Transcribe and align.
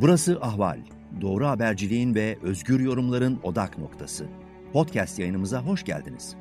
Burası 0.00 0.38
Ahval. 0.40 0.78
Doğru 1.20 1.46
haberciliğin 1.46 2.14
ve 2.14 2.38
özgür 2.42 2.80
yorumların 2.80 3.40
odak 3.42 3.78
noktası. 3.78 4.26
Podcast 4.72 5.18
yayınımıza 5.18 5.62
hoş 5.62 5.84
geldiniz. 5.84 6.36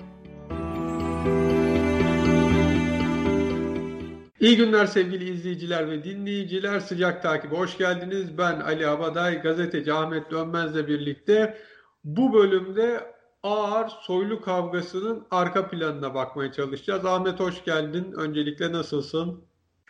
İyi 4.40 4.58
günler 4.58 4.86
sevgili 4.86 5.30
izleyiciler 5.30 5.90
ve 5.90 6.04
dinleyiciler. 6.04 6.80
Sıcak 6.80 7.24
takibe 7.24 7.56
hoş 7.56 7.78
geldiniz. 7.78 8.38
Ben 8.38 8.60
Ali 8.60 8.88
Abaday, 8.88 9.42
gazeteci 9.42 9.94
Ahmet 9.94 10.32
Dönmez'le 10.32 10.88
birlikte 10.88 11.58
bu 12.04 12.34
bölümde 12.34 13.00
ağır 13.44 13.90
soylu 13.90 14.42
kavgasının 14.42 15.28
arka 15.32 15.68
planına 15.68 16.14
bakmaya 16.14 16.52
çalışacağız. 16.52 17.06
Ahmet 17.06 17.40
hoş 17.40 17.64
geldin. 17.64 18.12
Öncelikle 18.18 18.72
nasılsın? 18.72 19.44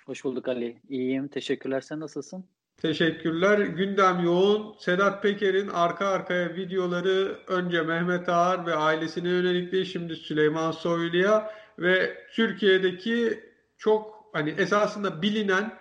Hoş 0.05 0.23
bulduk 0.23 0.47
Ali. 0.47 0.81
İyiyim. 0.89 1.27
Teşekkürler. 1.27 1.81
Sen 1.81 1.99
nasılsın? 1.99 2.45
Teşekkürler. 2.77 3.57
Gündem 3.59 4.23
yoğun. 4.23 4.75
Sedat 4.79 5.23
Peker'in 5.23 5.67
arka 5.67 6.07
arkaya 6.07 6.55
videoları 6.55 7.39
önce 7.47 7.81
Mehmet 7.81 8.29
Ağar 8.29 8.65
ve 8.65 8.75
ailesine 8.75 9.29
yönelikti. 9.29 9.85
Şimdi 9.85 10.15
Süleyman 10.15 10.71
Soylu'ya 10.71 11.51
ve 11.79 12.17
Türkiye'deki 12.33 13.39
çok 13.77 14.29
hani 14.33 14.49
esasında 14.49 15.21
bilinen 15.21 15.73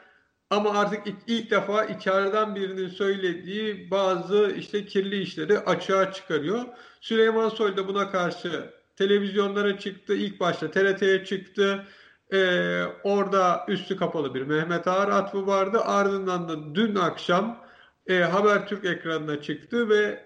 ama 0.50 0.70
artık 0.70 1.06
ilk, 1.06 1.16
ilk 1.26 1.50
defa 1.50 1.84
içeriden 1.84 2.54
birinin 2.54 2.88
söylediği 2.88 3.90
bazı 3.90 4.54
işte 4.58 4.86
kirli 4.86 5.22
işleri 5.22 5.58
açığa 5.58 6.12
çıkarıyor. 6.12 6.64
Süleyman 7.00 7.48
Soylu 7.48 7.76
da 7.76 7.88
buna 7.88 8.10
karşı 8.10 8.70
televizyonlara 8.96 9.78
çıktı. 9.78 10.14
İlk 10.14 10.40
başta 10.40 10.70
TRT'ye 10.70 11.24
çıktı. 11.24 11.86
Ee, 12.34 12.84
orada 13.04 13.64
üstü 13.68 13.96
kapalı 13.96 14.34
bir 14.34 14.42
Mehmet 14.42 14.86
Ağar 14.88 15.08
atfı 15.08 15.46
vardı. 15.46 15.80
Ardından 15.84 16.48
da 16.48 16.74
dün 16.74 16.94
akşam 16.94 17.64
e, 18.06 18.18
Habertürk 18.18 18.84
ekranına 18.84 19.42
çıktı 19.42 19.88
ve 19.88 20.24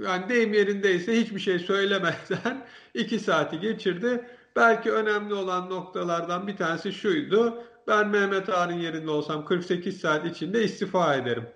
yani 0.00 0.28
deyim 0.28 0.52
yerindeyse 0.52 1.20
hiçbir 1.20 1.40
şey 1.40 1.58
söylemeden 1.58 2.66
iki 2.94 3.18
saati 3.18 3.60
geçirdi. 3.60 4.24
Belki 4.56 4.92
önemli 4.92 5.34
olan 5.34 5.70
noktalardan 5.70 6.46
bir 6.46 6.56
tanesi 6.56 6.92
şuydu. 6.92 7.64
Ben 7.88 8.08
Mehmet 8.08 8.48
Ağar'ın 8.48 8.78
yerinde 8.78 9.10
olsam 9.10 9.44
48 9.44 10.00
saat 10.00 10.26
içinde 10.26 10.64
istifa 10.64 11.14
ederim. 11.14 11.46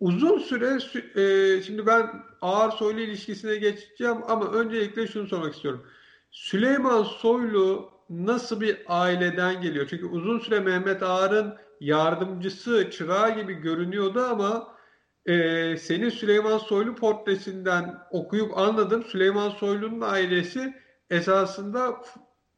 Uzun 0.00 0.38
süre 0.38 0.78
e, 1.22 1.62
şimdi 1.62 1.86
ben 1.86 2.10
Ağar 2.42 2.70
Soylu 2.70 3.00
ilişkisine 3.00 3.56
geçeceğim 3.56 4.18
ama 4.28 4.52
öncelikle 4.52 5.06
şunu 5.06 5.26
sormak 5.26 5.54
istiyorum. 5.54 5.86
Süleyman 6.30 7.02
Soylu 7.02 7.97
nasıl 8.10 8.60
bir 8.60 8.78
aileden 8.86 9.62
geliyor? 9.62 9.86
Çünkü 9.90 10.06
uzun 10.06 10.38
süre 10.38 10.60
Mehmet 10.60 11.02
Ağar'ın 11.02 11.58
yardımcısı, 11.80 12.90
çırağı 12.90 13.40
gibi 13.40 13.54
görünüyordu 13.54 14.20
ama 14.20 14.74
e, 15.26 15.76
senin 15.76 16.08
Süleyman 16.10 16.58
Soylu 16.58 16.94
portresinden 16.94 17.98
okuyup 18.10 18.58
anladım. 18.58 19.04
Süleyman 19.04 19.50
Soylu'nun 19.50 20.00
ailesi 20.00 20.74
esasında 21.10 22.02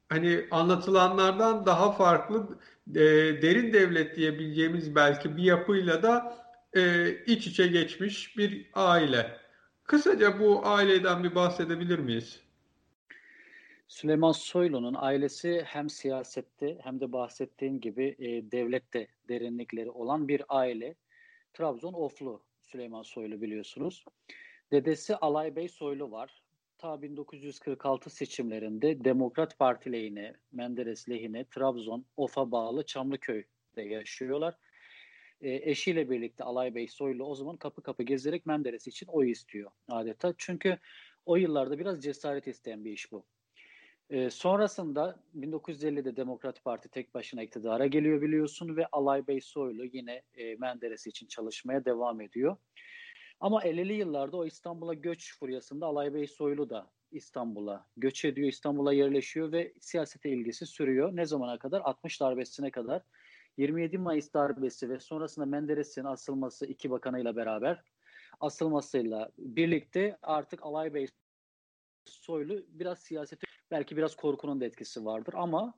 hani 0.08 0.46
anlatılanlardan 0.50 1.66
daha 1.66 1.92
farklı 1.92 2.58
e, 2.94 3.00
derin 3.42 3.72
devlet 3.72 4.16
diyebileceğimiz 4.16 4.94
belki 4.94 5.36
bir 5.36 5.42
yapıyla 5.42 6.02
da 6.02 6.36
e, 6.76 7.14
iç 7.26 7.46
içe 7.46 7.66
geçmiş 7.66 8.36
bir 8.36 8.70
aile. 8.74 9.40
Kısaca 9.84 10.40
bu 10.40 10.66
aileden 10.66 11.24
bir 11.24 11.34
bahsedebilir 11.34 11.98
miyiz? 11.98 12.40
Süleyman 13.90 14.32
Soylu'nun 14.32 14.94
ailesi 14.98 15.62
hem 15.66 15.90
siyasette 15.90 16.78
hem 16.82 17.00
de 17.00 17.12
bahsettiğim 17.12 17.80
gibi 17.80 18.16
e, 18.18 18.50
devlette 18.50 19.08
derinlikleri 19.28 19.90
olan 19.90 20.28
bir 20.28 20.42
aile. 20.48 20.94
Trabzon 21.52 21.92
Oflu 21.92 22.42
Süleyman 22.62 23.02
Soylu 23.02 23.40
biliyorsunuz. 23.40 24.04
Dedesi 24.72 25.16
Alay 25.16 25.56
Bey 25.56 25.68
Soylu 25.68 26.10
var. 26.10 26.42
Ta 26.78 27.02
1946 27.02 28.10
seçimlerinde 28.10 29.04
Demokrat 29.04 29.58
Parti 29.58 29.92
lehine, 29.92 30.34
Menderes 30.52 31.08
lehine 31.08 31.44
Trabzon, 31.44 32.04
Of'a 32.16 32.52
bağlı 32.52 32.86
Çamlıköy'de 32.86 33.82
yaşıyorlar. 33.82 34.54
E, 35.40 35.70
eşiyle 35.70 36.10
birlikte 36.10 36.44
Alay 36.44 36.74
Bey 36.74 36.88
Soylu 36.88 37.24
o 37.24 37.34
zaman 37.34 37.56
kapı 37.56 37.82
kapı 37.82 38.02
gezerek 38.02 38.46
Menderes 38.46 38.86
için 38.86 39.06
oy 39.06 39.30
istiyor 39.30 39.70
adeta. 39.88 40.34
Çünkü 40.38 40.78
o 41.26 41.36
yıllarda 41.36 41.78
biraz 41.78 42.02
cesaret 42.02 42.46
isteyen 42.46 42.84
bir 42.84 42.92
iş 42.92 43.12
bu. 43.12 43.24
E, 44.10 44.30
sonrasında 44.30 45.16
1950'de 45.38 46.16
Demokrat 46.16 46.64
Parti 46.64 46.88
tek 46.88 47.14
başına 47.14 47.42
iktidara 47.42 47.86
geliyor 47.86 48.22
biliyorsun 48.22 48.76
ve 48.76 48.86
Alay 48.92 49.26
Bey 49.26 49.40
Soylu 49.40 49.84
yine 49.84 50.22
e, 50.34 50.56
Menderes 50.56 51.06
için 51.06 51.26
çalışmaya 51.26 51.84
devam 51.84 52.20
ediyor. 52.20 52.56
Ama 53.40 53.62
50'li 53.64 53.92
yıllarda 53.92 54.36
o 54.36 54.46
İstanbul'a 54.46 54.94
göç 54.94 55.38
furyasında 55.38 55.86
Alay 55.86 56.14
Bey 56.14 56.26
Soylu 56.26 56.70
da 56.70 56.90
İstanbul'a 57.12 57.86
göç 57.96 58.24
ediyor, 58.24 58.48
İstanbul'a 58.48 58.92
yerleşiyor 58.92 59.52
ve 59.52 59.72
siyasete 59.80 60.30
ilgisi 60.30 60.66
sürüyor. 60.66 61.16
Ne 61.16 61.26
zamana 61.26 61.58
kadar? 61.58 61.80
60 61.80 62.20
darbesine 62.20 62.70
kadar. 62.70 63.02
27 63.56 63.98
Mayıs 63.98 64.34
darbesi 64.34 64.88
ve 64.88 65.00
sonrasında 65.00 65.46
Menderes'in 65.46 66.04
asılması 66.04 66.66
iki 66.66 66.90
bakanıyla 66.90 67.36
beraber 67.36 67.82
asılmasıyla 68.40 69.30
birlikte 69.38 70.18
artık 70.22 70.62
Alay 70.62 70.94
Bey 70.94 71.06
Soylu 72.12 72.64
biraz 72.68 72.98
siyasete 72.98 73.46
belki 73.70 73.96
biraz 73.96 74.16
korkunun 74.16 74.60
da 74.60 74.64
etkisi 74.64 75.04
vardır 75.04 75.34
ama 75.36 75.74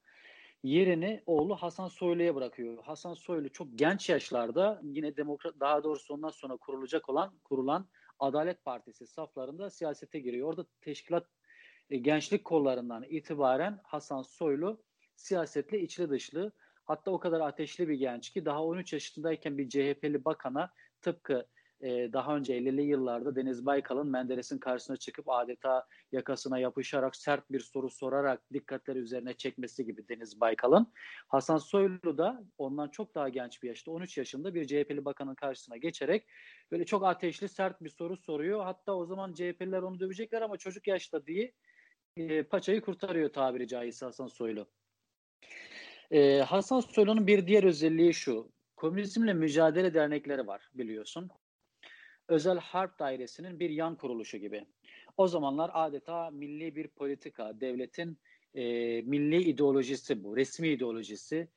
yerini 0.62 1.22
oğlu 1.26 1.56
Hasan 1.56 1.88
Soylu'ya 1.88 2.34
bırakıyor. 2.34 2.84
Hasan 2.84 3.15
Soylu 3.15 3.53
çok 3.53 3.69
genç 3.75 4.09
yaşlarda 4.09 4.81
yine 4.82 5.16
demokrat 5.16 5.60
daha 5.60 5.84
doğrusu 5.84 6.15
ondan 6.15 6.31
sonra 6.31 6.56
kurulacak 6.56 7.09
olan 7.09 7.38
kurulan 7.44 7.88
Adalet 8.19 8.65
Partisi 8.65 9.06
saflarında 9.06 9.70
siyasete 9.70 10.20
giriyor. 10.20 10.48
Orada 10.48 10.66
teşkilat 10.81 11.26
e, 11.91 11.97
gençlik 11.97 12.44
kollarından 12.44 13.04
itibaren 13.09 13.81
Hasan 13.84 14.22
Soylu 14.22 14.82
siyasetle 15.16 15.81
içli 15.81 16.10
dışlı 16.10 16.53
hatta 16.84 17.10
o 17.10 17.19
kadar 17.19 17.41
ateşli 17.41 17.88
bir 17.88 17.94
genç 17.94 18.31
ki 18.31 18.44
daha 18.44 18.64
13 18.64 18.93
yaşındayken 18.93 19.59
bir 19.59 19.69
CHP'li 19.69 20.25
bakana 20.25 20.72
tıpkı 21.00 21.47
e, 21.82 22.12
daha 22.12 22.37
önce 22.37 22.59
50'li 22.59 22.82
yıllarda 22.82 23.37
Deniz 23.37 23.66
Baykal'ın 23.66 24.06
Menderes'in 24.06 24.59
karşısına 24.59 24.97
çıkıp 24.97 25.28
adeta 25.28 25.87
yakasına 26.12 26.59
yapışarak 26.59 27.16
sert 27.16 27.50
bir 27.50 27.60
soru 27.60 27.91
sorarak 27.91 28.43
dikkatleri 28.53 28.98
üzerine 28.98 29.34
çekmesi 29.34 29.84
gibi 29.84 30.09
Deniz 30.09 30.41
Baykal'ın. 30.41 30.93
Hasan 31.28 31.56
Soylu 31.56 32.19
da 32.19 32.44
ondan 32.59 32.88
çok 32.88 33.15
daha 33.15 33.28
genç 33.28 33.62
bir 33.62 33.69
yaşta 33.69 33.91
13 33.91 34.19
yaşında 34.19 34.54
bir 34.54 34.66
CHP'li 34.66 35.04
bakanın 35.04 35.34
karşısına 35.34 35.76
geçerek 35.76 36.26
böyle 36.70 36.84
çok 36.84 37.04
ateşli 37.04 37.48
sert 37.48 37.82
bir 37.82 37.88
soru 37.88 38.16
soruyor. 38.16 38.64
Hatta 38.64 38.94
o 38.94 39.06
zaman 39.06 39.32
CHP'liler 39.32 39.82
onu 39.82 40.00
dövecekler 40.00 40.43
ama 40.43 40.56
çocuk 40.56 40.87
yaşta 40.87 41.26
diye 41.26 41.53
e, 42.16 42.43
paçayı 42.43 42.81
kurtarıyor 42.81 43.32
tabiri 43.32 43.69
caizse 43.69 44.06
Hasan 44.06 44.26
Soylu. 44.26 44.66
E, 46.10 46.38
Hasan 46.38 46.81
Soylu'nun 46.81 47.26
bir 47.26 47.47
diğer 47.47 47.64
özelliği 47.64 48.14
şu. 48.14 48.53
Komünizmle 48.76 49.34
mücadele 49.34 49.94
dernekleri 49.94 50.47
var 50.47 50.70
biliyorsun 50.75 51.31
özel 52.32 52.59
harp 52.59 52.98
dairesinin 52.98 53.60
bir 53.60 53.70
yan 53.70 53.97
kuruluşu 53.97 54.37
gibi. 54.38 54.66
O 55.16 55.28
zamanlar 55.28 55.70
adeta 55.75 56.31
milli 56.31 56.76
bir 56.76 56.88
politika, 56.88 57.60
devletin 57.60 58.19
e, 58.54 58.62
milli 59.03 59.43
ideolojisi 59.43 60.25
bu, 60.25 60.37
resmi 60.37 60.69
ideolojisi. 60.69 61.48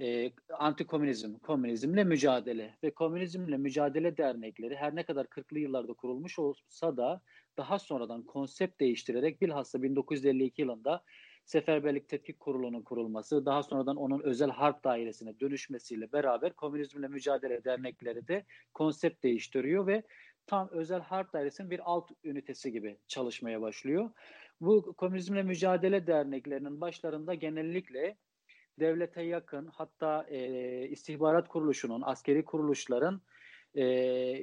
E, 0.00 0.32
antikomünizm, 0.58 1.38
komünizmle 1.38 2.04
mücadele 2.04 2.74
ve 2.82 2.90
komünizmle 2.90 3.56
mücadele 3.56 4.16
dernekleri 4.16 4.76
her 4.76 4.96
ne 4.96 5.02
kadar 5.02 5.24
40'lı 5.24 5.58
yıllarda 5.58 5.92
kurulmuş 5.92 6.38
olsa 6.38 6.96
da 6.96 7.22
daha 7.56 7.78
sonradan 7.78 8.22
konsept 8.22 8.80
değiştirerek 8.80 9.42
bilhassa 9.42 9.82
1952 9.82 10.62
yılında 10.62 11.02
Seferberlik 11.44 12.08
Tetkik 12.08 12.40
Kurulu'nun 12.40 12.82
kurulması, 12.82 13.46
daha 13.46 13.62
sonradan 13.62 13.96
onun 13.96 14.20
özel 14.20 14.50
harp 14.50 14.84
dairesine 14.84 15.40
dönüşmesiyle 15.40 16.12
beraber 16.12 16.52
komünizmle 16.52 17.08
mücadele 17.08 17.64
dernekleri 17.64 18.28
de 18.28 18.44
konsept 18.74 19.22
değiştiriyor 19.22 19.86
ve 19.86 20.02
tam 20.46 20.68
özel 20.70 21.00
harp 21.00 21.32
dairesinin 21.32 21.70
bir 21.70 21.80
alt 21.84 22.10
ünitesi 22.24 22.72
gibi 22.72 22.98
çalışmaya 23.06 23.60
başlıyor. 23.60 24.10
Bu 24.60 24.92
komünizmle 24.96 25.42
mücadele 25.42 26.06
derneklerinin 26.06 26.80
başlarında 26.80 27.34
genellikle 27.34 28.16
devlete 28.80 29.22
yakın 29.22 29.66
hatta 29.66 30.26
e, 30.28 30.88
istihbarat 30.88 31.48
kuruluşunun, 31.48 32.02
askeri 32.04 32.44
kuruluşların 32.44 33.20
e, 33.76 33.82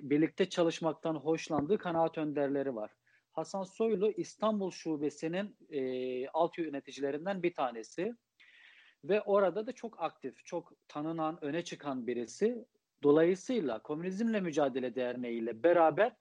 birlikte 0.04 0.50
çalışmaktan 0.50 1.16
hoşlandığı 1.16 1.78
kanaat 1.78 2.18
önderleri 2.18 2.75
var. 2.75 2.92
Hasan 3.39 3.63
Soylu 3.63 4.12
İstanbul 4.12 4.71
Şubesi'nin 4.71 5.57
e, 5.69 6.27
alt 6.27 6.57
yöneticilerinden 6.57 7.44
bir 7.44 7.53
tanesi. 7.53 8.15
Ve 9.03 9.21
orada 9.21 9.68
da 9.68 9.71
çok 9.71 10.01
aktif, 10.03 10.45
çok 10.45 10.74
tanınan, 10.88 11.44
öne 11.44 11.63
çıkan 11.63 12.07
birisi. 12.07 12.65
Dolayısıyla 13.03 13.80
Komünizmle 13.80 14.39
Mücadele 14.39 14.95
Derneği 14.95 15.41
ile 15.41 15.63
beraber 15.63 16.15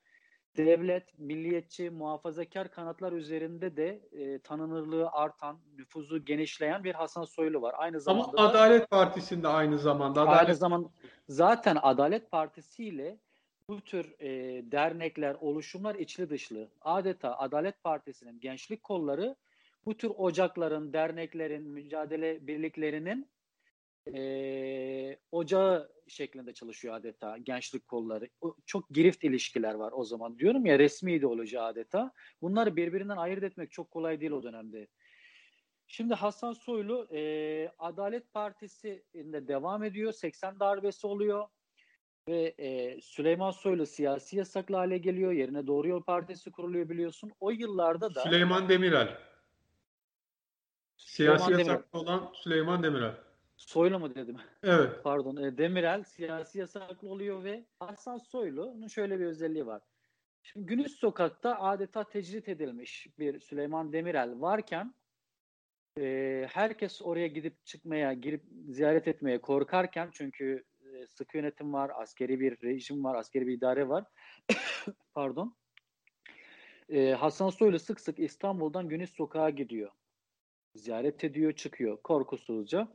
devlet, 0.57 1.19
milliyetçi, 1.19 1.91
muhafazakar 1.91 2.71
kanatlar 2.71 3.13
üzerinde 3.13 3.77
de 3.77 4.09
e, 4.13 4.39
tanınırlığı 4.39 5.09
artan, 5.13 5.61
nüfuzu 5.77 6.25
genişleyen 6.25 6.85
bir 6.85 6.95
Hasan 6.95 7.25
Soylu 7.25 7.63
var. 7.63 7.75
Aynı 7.79 8.01
zamanda 8.01 8.33
Ama 8.37 8.49
Adalet 8.49 8.91
Partisi'nde 8.91 9.49
aynı 9.49 9.79
zamanda. 9.79 10.23
Adalet... 10.23 10.41
Aynı 10.41 10.55
zaman 10.55 10.91
zaten 11.29 11.79
Adalet 11.83 12.31
Partisi 12.31 12.85
ile 12.85 13.19
bu 13.69 13.81
tür 13.81 14.21
e, 14.21 14.63
dernekler, 14.73 15.37
oluşumlar 15.41 15.95
içli 15.95 16.31
dışlı. 16.31 16.71
Adeta 16.81 17.39
Adalet 17.39 17.83
Partisi'nin 17.83 18.41
gençlik 18.41 18.83
kolları 18.83 19.37
bu 19.85 19.97
tür 19.97 20.11
ocakların, 20.17 20.93
derneklerin, 20.93 21.63
mücadele 21.63 22.47
birliklerinin 22.47 23.31
e, 24.15 25.19
ocağı 25.33 25.93
şeklinde 26.09 26.55
çalışıyor 26.55 26.95
adeta 26.95 27.39
gençlik 27.39 27.89
kolları. 27.89 28.29
O, 28.41 28.57
çok 28.67 28.91
girift 28.91 29.25
ilişkiler 29.25 29.75
var 29.75 29.93
o 29.97 30.05
zaman. 30.05 30.39
Diyorum 30.39 30.67
ya 30.67 30.79
resmi 30.79 31.13
ideoloji 31.13 31.61
adeta. 31.61 32.13
Bunları 32.43 32.77
birbirinden 32.77 33.17
ayırt 33.17 33.43
etmek 33.43 33.71
çok 33.71 33.91
kolay 33.91 34.21
değil 34.21 34.33
o 34.33 34.43
dönemde. 34.43 34.87
Şimdi 35.87 36.15
Hasan 36.15 36.53
Soylu 36.53 37.09
e, 37.15 37.73
Adalet 37.79 38.33
Partisi'nde 38.33 39.49
devam 39.49 39.85
ediyor. 39.85 40.13
80 40.13 40.61
darbesi 40.61 41.07
oluyor. 41.07 41.49
Ve 42.29 42.55
e, 42.59 43.01
Süleyman 43.01 43.51
Soylu 43.51 43.87
siyasi 43.87 44.37
yasaklı 44.37 44.77
hale 44.77 44.99
geliyor. 44.99 45.33
Yerine 45.33 45.67
Doğru 45.67 45.89
Yol 45.89 46.03
Partisi 46.03 46.51
kuruluyor 46.51 46.89
biliyorsun. 46.89 47.33
O 47.41 47.51
yıllarda 47.51 48.15
da... 48.15 48.21
Süleyman 48.21 48.69
Demirel. 48.69 49.19
Siyasi 50.97 51.45
Süleyman 51.45 51.59
yasaklı 51.59 51.93
Demirel. 51.93 52.15
olan 52.15 52.33
Süleyman 52.35 52.83
Demirel. 52.83 53.15
Soylu 53.57 53.99
mu 53.99 54.15
dedim? 54.15 54.37
Evet. 54.63 54.93
Pardon. 55.05 55.37
E, 55.37 55.59
Demirel 55.59 56.03
siyasi 56.03 56.59
yasaklı 56.59 57.09
oluyor 57.09 57.45
ve 57.45 57.65
Hasan 57.79 58.19
Soylu'nun 58.19 58.87
şöyle 58.87 59.21
bir 59.21 59.27
özelliği 59.27 59.67
var. 59.67 59.83
Şimdi 60.43 60.67
Günüz 60.67 60.97
Sokak'ta 60.97 61.61
adeta 61.61 62.05
tecrit 62.05 62.49
edilmiş 62.49 63.07
bir 63.19 63.41
Süleyman 63.41 63.93
Demirel 63.93 64.41
varken 64.41 64.95
e, 65.99 66.47
herkes 66.51 67.03
oraya 67.03 67.27
gidip 67.27 67.65
çıkmaya, 67.65 68.13
girip 68.13 68.43
ziyaret 68.69 69.09
etmeye 69.09 69.41
korkarken 69.41 70.09
çünkü 70.13 70.65
e, 70.99 71.07
sıkı 71.07 71.37
yönetim 71.37 71.73
var, 71.73 71.91
askeri 71.95 72.41
bir 72.41 72.63
rejim 72.63 73.05
var, 73.05 73.15
askeri 73.15 73.47
bir 73.47 73.53
idare 73.53 73.89
var. 73.89 74.05
Pardon. 75.15 75.57
E, 76.89 77.11
Hasan 77.11 77.51
Soylu 77.51 77.79
sık 77.79 78.01
sık 78.01 78.19
İstanbul'dan 78.19 78.89
Günüz 78.89 79.11
Sokak'a 79.11 79.51
gidiyor. 79.51 79.91
Ziyaret 80.75 81.25
ediyor, 81.25 81.53
çıkıyor 81.53 82.03
korkusuzca. 82.03 82.89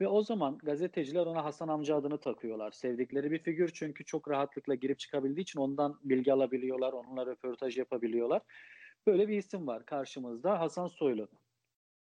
Ve 0.00 0.08
o 0.08 0.22
zaman 0.22 0.58
gazeteciler 0.58 1.26
ona 1.26 1.44
Hasan 1.44 1.68
amca 1.68 1.96
adını 1.96 2.20
takıyorlar. 2.20 2.70
Sevdikleri 2.70 3.30
bir 3.30 3.38
figür 3.38 3.70
çünkü 3.74 4.04
çok 4.04 4.30
rahatlıkla 4.30 4.74
girip 4.74 4.98
çıkabildiği 4.98 5.42
için 5.42 5.60
ondan 5.60 5.98
bilgi 6.04 6.32
alabiliyorlar, 6.32 6.92
onunla 6.92 7.26
röportaj 7.26 7.78
yapabiliyorlar. 7.78 8.42
Böyle 9.06 9.28
bir 9.28 9.36
isim 9.36 9.66
var 9.66 9.86
karşımızda 9.86 10.60
Hasan 10.60 10.86
Soylu. 10.86 11.28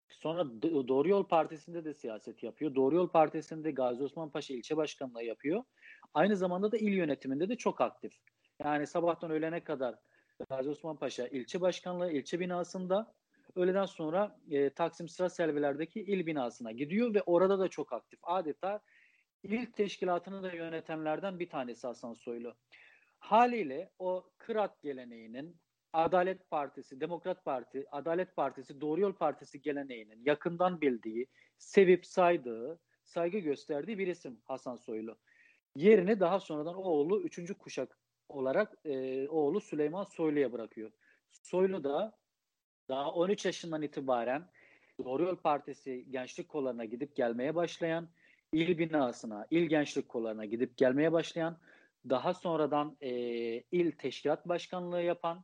Sonra 0.10 0.62
Doğru 0.88 1.10
Yol 1.10 1.28
Partisi'nde 1.28 1.86
de 1.86 1.94
siyaset 1.94 2.44
yapıyor. 2.44 2.76
Doğru 2.76 2.96
Yol 2.96 3.10
Partisi'nde 3.10 3.72
Gazi 3.72 4.04
Osman 4.04 4.30
Paşa 4.30 4.54
ilçe 4.54 4.78
başkanlığı 4.78 5.24
yapıyor. 5.24 5.64
Aynı 6.14 6.36
zamanda 6.36 6.72
da 6.72 6.78
il 6.78 6.94
yönetiminde 6.94 7.50
de 7.50 7.56
çok 7.56 7.82
aktif. 7.82 8.14
Yani 8.64 8.88
sabahtan 8.88 9.32
öğlene 9.32 9.64
kadar 9.64 9.96
Gazi 10.50 10.70
Osman 10.70 10.98
Paşa 10.98 11.28
ilçe 11.28 11.62
başkanlığı 11.62 12.12
ilçe 12.12 12.40
binasında 12.40 13.14
öğleden 13.56 13.86
sonra 13.86 14.40
e, 14.50 14.70
Taksim 14.70 15.10
Sıra 15.10 15.30
Selvilerdeki 15.30 16.02
il 16.02 16.26
binasına 16.26 16.72
gidiyor 16.72 17.14
ve 17.14 17.22
orada 17.22 17.60
da 17.60 17.68
çok 17.68 17.94
aktif. 17.94 18.20
Adeta 18.24 18.82
il 19.44 19.66
teşkilatını 19.66 20.44
da 20.44 20.52
yönetenlerden 20.52 21.40
bir 21.40 21.50
tanesi 21.50 21.88
Hasan 21.88 22.14
Soylu. 22.14 22.56
Haliyle 23.20 23.92
o 24.00 24.30
Kırat 24.38 24.82
geleneğinin 24.82 25.58
Adalet 25.94 26.50
Partisi, 26.50 27.02
Demokrat 27.02 27.46
Parti, 27.46 27.86
Adalet 27.92 28.36
Partisi, 28.36 28.82
Doğru 28.82 29.02
Yol 29.02 29.14
Partisi 29.14 29.62
geleneğinin 29.62 30.26
yakından 30.26 30.82
bildiği, 30.82 31.28
sevip 31.58 32.06
saydığı, 32.06 32.80
saygı 33.04 33.38
gösterdiği 33.38 33.98
bir 33.98 34.08
isim 34.08 34.42
Hasan 34.44 34.76
Soylu. 34.76 35.18
Yerini 35.76 36.20
daha 36.20 36.40
sonradan 36.40 36.76
oğlu 36.76 37.22
üçüncü 37.22 37.54
kuşak 37.54 38.00
olarak 38.30 38.74
e, 38.86 39.28
oğlu 39.30 39.62
Süleyman 39.62 40.04
Soylu'ya 40.04 40.52
bırakıyor. 40.52 40.92
Soylu 41.32 41.84
da 41.84 42.18
daha 42.90 43.12
13 43.12 43.46
yaşından 43.46 43.82
itibaren 43.82 44.50
Doğru 45.04 45.24
Yol 45.24 45.36
Partisi 45.36 46.06
gençlik 46.10 46.50
kollarına 46.50 46.86
gidip 46.86 47.16
gelmeye 47.16 47.56
başlayan, 47.56 48.10
il 48.54 48.78
binasına, 48.78 49.48
il 49.52 49.64
gençlik 49.66 50.10
kollarına 50.10 50.46
gidip 50.46 50.78
gelmeye 50.78 51.12
başlayan, 51.12 51.58
daha 52.10 52.34
sonradan 52.34 52.98
e, 53.02 53.10
il 53.72 53.92
teşkilat 53.92 54.48
başkanlığı 54.48 55.02
yapan, 55.02 55.44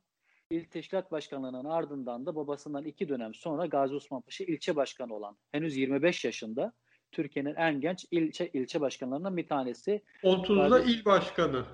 il 0.54 0.64
teşkilat 0.64 1.12
başkanlığının 1.12 1.64
ardından 1.64 2.26
da 2.26 2.36
babasından 2.36 2.84
iki 2.84 3.08
dönem 3.08 3.34
sonra 3.34 3.66
Gazi 3.66 3.94
Osman 3.94 4.20
Paşa 4.20 4.44
ilçe 4.44 4.76
başkanı 4.76 5.14
olan, 5.14 5.36
henüz 5.52 5.76
25 5.76 6.24
yaşında 6.24 6.72
Türkiye'nin 7.12 7.54
en 7.54 7.80
genç 7.80 8.06
ilçe 8.10 8.48
ilçe 8.48 8.80
başkanlarından 8.80 9.36
bir 9.36 9.48
tanesi. 9.48 10.02
30'da 10.22 10.68
Gazi... 10.68 10.92
il 10.92 11.04
başkanı. 11.04 11.64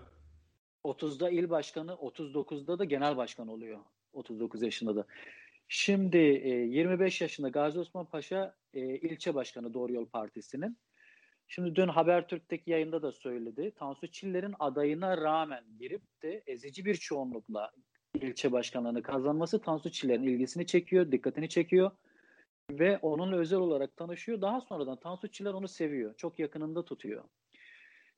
30'da 0.85 1.31
il 1.31 1.51
başkanı, 1.51 1.93
39'da 1.93 2.79
da 2.79 2.85
genel 2.85 3.17
başkan 3.17 3.49
oluyor. 3.49 3.79
39 4.13 4.63
yaşında 4.63 4.97
da. 4.97 5.07
Şimdi 5.69 6.19
e, 6.19 6.49
25 6.49 7.21
yaşında 7.21 7.49
Gazi 7.49 7.79
Osman 7.79 8.07
Paşa 8.07 8.55
e, 8.75 8.81
ilçe 8.81 9.35
başkanı 9.35 9.75
Doğru 9.75 9.93
Yol 9.93 10.07
Partisi'nin. 10.07 10.79
Şimdi 11.49 11.77
dün 11.77 11.89
Habertürk'teki 11.89 12.71
yayında 12.71 13.03
da 13.03 13.13
söyledi. 13.13 13.73
Tansu 13.77 14.07
Çiller'in 14.07 14.55
adayına 14.59 15.17
rağmen 15.17 15.65
girip 15.79 16.23
de 16.23 16.43
ezici 16.47 16.85
bir 16.85 16.95
çoğunlukla 16.95 17.73
ilçe 18.23 18.53
başkanlığını 18.53 19.03
kazanması 19.03 19.61
Tansu 19.61 19.91
Çiller'in 19.91 20.23
ilgisini 20.23 20.67
çekiyor, 20.67 21.13
dikkatini 21.13 21.49
çekiyor 21.49 21.91
ve 22.71 22.99
onunla 23.03 23.37
özel 23.37 23.59
olarak 23.59 23.97
tanışıyor. 23.97 24.41
Daha 24.41 24.61
sonradan 24.61 24.97
Tansu 24.97 25.29
Çiller 25.29 25.53
onu 25.53 25.69
seviyor. 25.69 26.15
Çok 26.17 26.39
yakınında 26.39 26.85
tutuyor. 26.85 27.25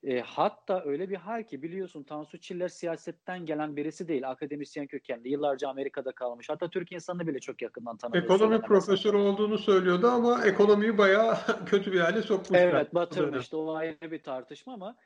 E, 0.05 0.21
hatta 0.21 0.83
öyle 0.85 1.11
bir 1.11 1.17
hal 1.17 1.43
ki 1.43 1.63
biliyorsun 1.63 2.03
Tansu 2.03 2.39
Çiller 2.39 2.69
siyasetten 2.69 3.47
gelen 3.47 3.77
birisi 3.77 4.09
değil. 4.09 4.31
Akademisyen 4.31 4.87
kökenli. 4.87 5.29
Yıllarca 5.29 5.69
Amerika'da 5.69 6.13
kalmış. 6.13 6.51
Hatta 6.51 6.69
Türk 6.69 6.93
insanını 6.93 7.27
bile 7.27 7.39
çok 7.39 7.63
yakından 7.63 7.97
tanıyor. 7.97 8.25
Ekonomi 8.25 8.61
profesörü 8.61 9.17
olduğunu 9.17 9.59
söylüyordu 9.59 10.07
ama 10.07 10.45
ekonomiyi 10.45 10.99
bayağı 10.99 11.37
kötü 11.67 11.93
bir 11.93 12.01
hale 12.01 12.23
sokmuşlar. 12.23 12.69
Evet 12.69 12.95
batırmıştı. 12.95 13.59
O 13.59 13.75
ayrı 13.75 14.11
bir 14.11 14.23
tartışma 14.23 14.73
ama 14.73 14.97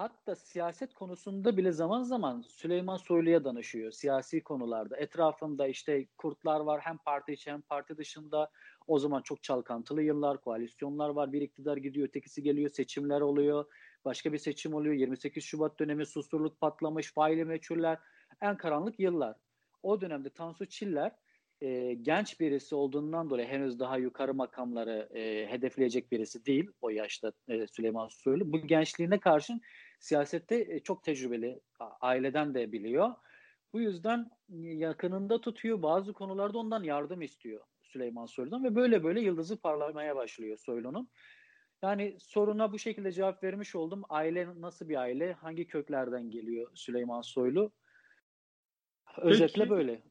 hatta 0.00 0.36
siyaset 0.36 0.94
konusunda 0.94 1.56
bile 1.56 1.72
zaman 1.72 2.02
zaman 2.02 2.40
Süleyman 2.40 2.96
Soylu'ya 2.96 3.44
danışıyor. 3.44 3.92
Siyasi 3.92 4.42
konularda. 4.42 4.96
Etrafında 4.96 5.66
işte 5.66 6.06
kurtlar 6.18 6.60
var 6.60 6.80
hem 6.80 6.98
parti 6.98 7.32
içi 7.32 7.50
hem 7.50 7.60
parti 7.60 7.96
dışında. 7.96 8.50
O 8.86 8.98
zaman 8.98 9.22
çok 9.22 9.42
çalkantılı 9.42 10.02
yıllar, 10.02 10.40
koalisyonlar 10.40 11.08
var. 11.08 11.32
Bir 11.32 11.40
iktidar 11.40 11.76
gidiyor, 11.76 12.08
ötekisi 12.08 12.42
geliyor, 12.42 12.70
seçimler 12.70 13.20
oluyor 13.20 13.64
Başka 14.04 14.32
bir 14.32 14.38
seçim 14.38 14.74
oluyor. 14.74 14.94
28 14.94 15.44
Şubat 15.44 15.78
dönemi 15.80 16.06
susturluk 16.06 16.60
patlamış, 16.60 17.12
faili 17.12 17.44
meçhuller. 17.44 17.98
En 18.40 18.56
karanlık 18.56 19.00
yıllar. 19.00 19.36
O 19.82 20.00
dönemde 20.00 20.30
Tansu 20.30 20.66
Çiller 20.66 21.12
e, 21.60 21.94
genç 21.94 22.40
birisi 22.40 22.74
olduğundan 22.74 23.30
dolayı 23.30 23.48
henüz 23.48 23.78
daha 23.78 23.98
yukarı 23.98 24.34
makamları 24.34 25.08
e, 25.14 25.46
hedefleyecek 25.50 26.12
birisi 26.12 26.46
değil 26.46 26.70
o 26.80 26.90
yaşta 26.90 27.32
e, 27.48 27.66
Süleyman 27.66 28.08
Soylu. 28.08 28.52
Bu 28.52 28.66
gençliğine 28.66 29.20
karşın 29.20 29.60
siyasette 30.00 30.66
e, 30.68 30.80
çok 30.80 31.04
tecrübeli, 31.04 31.60
aileden 32.00 32.54
de 32.54 32.72
biliyor. 32.72 33.10
Bu 33.72 33.80
yüzden 33.80 34.30
yakınında 34.58 35.40
tutuyor. 35.40 35.82
Bazı 35.82 36.12
konularda 36.12 36.58
ondan 36.58 36.82
yardım 36.82 37.22
istiyor 37.22 37.60
Süleyman 37.82 38.26
Soylu'dan 38.26 38.64
ve 38.64 38.74
böyle 38.74 39.04
böyle 39.04 39.20
yıldızı 39.20 39.56
parlamaya 39.56 40.16
başlıyor 40.16 40.58
Soylu'nun. 40.58 41.08
Yani 41.82 42.16
soruna 42.20 42.72
bu 42.72 42.78
şekilde 42.78 43.12
cevap 43.12 43.42
vermiş 43.42 43.74
oldum. 43.74 44.02
Aile 44.08 44.48
nasıl 44.60 44.88
bir 44.88 44.96
aile? 44.96 45.32
Hangi 45.32 45.66
köklerden 45.66 46.30
geliyor 46.30 46.70
Süleyman 46.74 47.22
Soylu? 47.22 47.72
Özetle 49.16 49.62
Peki, 49.62 49.70
böyle. 49.70 50.02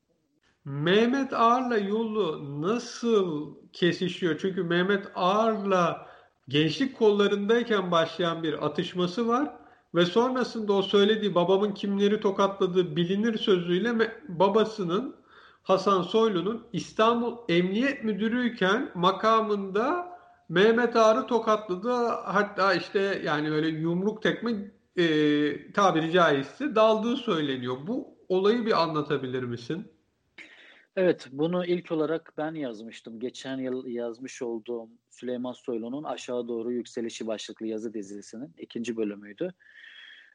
Mehmet 0.65 1.33
Ağar'la 1.33 1.77
yolu 1.77 2.61
nasıl 2.61 3.55
kesişiyor? 3.73 4.37
Çünkü 4.41 4.63
Mehmet 4.63 5.11
Ağar'la 5.15 6.09
gençlik 6.47 6.97
kollarındayken 6.97 7.91
başlayan 7.91 8.43
bir 8.43 8.65
atışması 8.65 9.27
var 9.27 9.58
ve 9.95 10.05
sonrasında 10.05 10.73
o 10.73 10.81
söylediği 10.81 11.35
babamın 11.35 11.73
kimleri 11.73 12.19
tokatladığı 12.19 12.95
bilinir 12.95 13.37
sözüyle 13.37 14.11
babasının 14.27 15.15
Hasan 15.63 16.01
Soylu'nun 16.01 16.67
İstanbul 16.73 17.37
Emniyet 17.49 18.03
Müdürüyken 18.03 18.91
makamında 18.95 20.09
Mehmet 20.49 20.95
Ağrı 20.95 21.27
tokatladı. 21.27 21.93
Hatta 22.25 22.73
işte 22.73 23.21
yani 23.25 23.51
böyle 23.51 23.67
yumruk 23.67 24.21
tekme 24.23 24.71
e, 24.95 25.73
tabiri 25.73 26.11
caizse 26.11 26.75
daldığı 26.75 27.15
söyleniyor. 27.15 27.77
Bu 27.87 28.17
olayı 28.29 28.65
bir 28.65 28.81
anlatabilir 28.81 29.43
misin? 29.43 29.91
Evet, 31.01 31.27
bunu 31.31 31.65
ilk 31.65 31.91
olarak 31.91 32.33
ben 32.37 32.53
yazmıştım. 32.53 33.19
Geçen 33.19 33.57
yıl 33.57 33.87
yazmış 33.87 34.41
olduğum 34.41 34.89
Süleyman 35.09 35.51
Soylu'nun 35.51 36.03
Aşağı 36.03 36.47
Doğru 36.47 36.71
Yükselişi 36.71 37.27
başlıklı 37.27 37.67
yazı 37.67 37.93
dizisinin 37.93 38.53
ikinci 38.57 38.97
bölümüydü. 38.97 39.53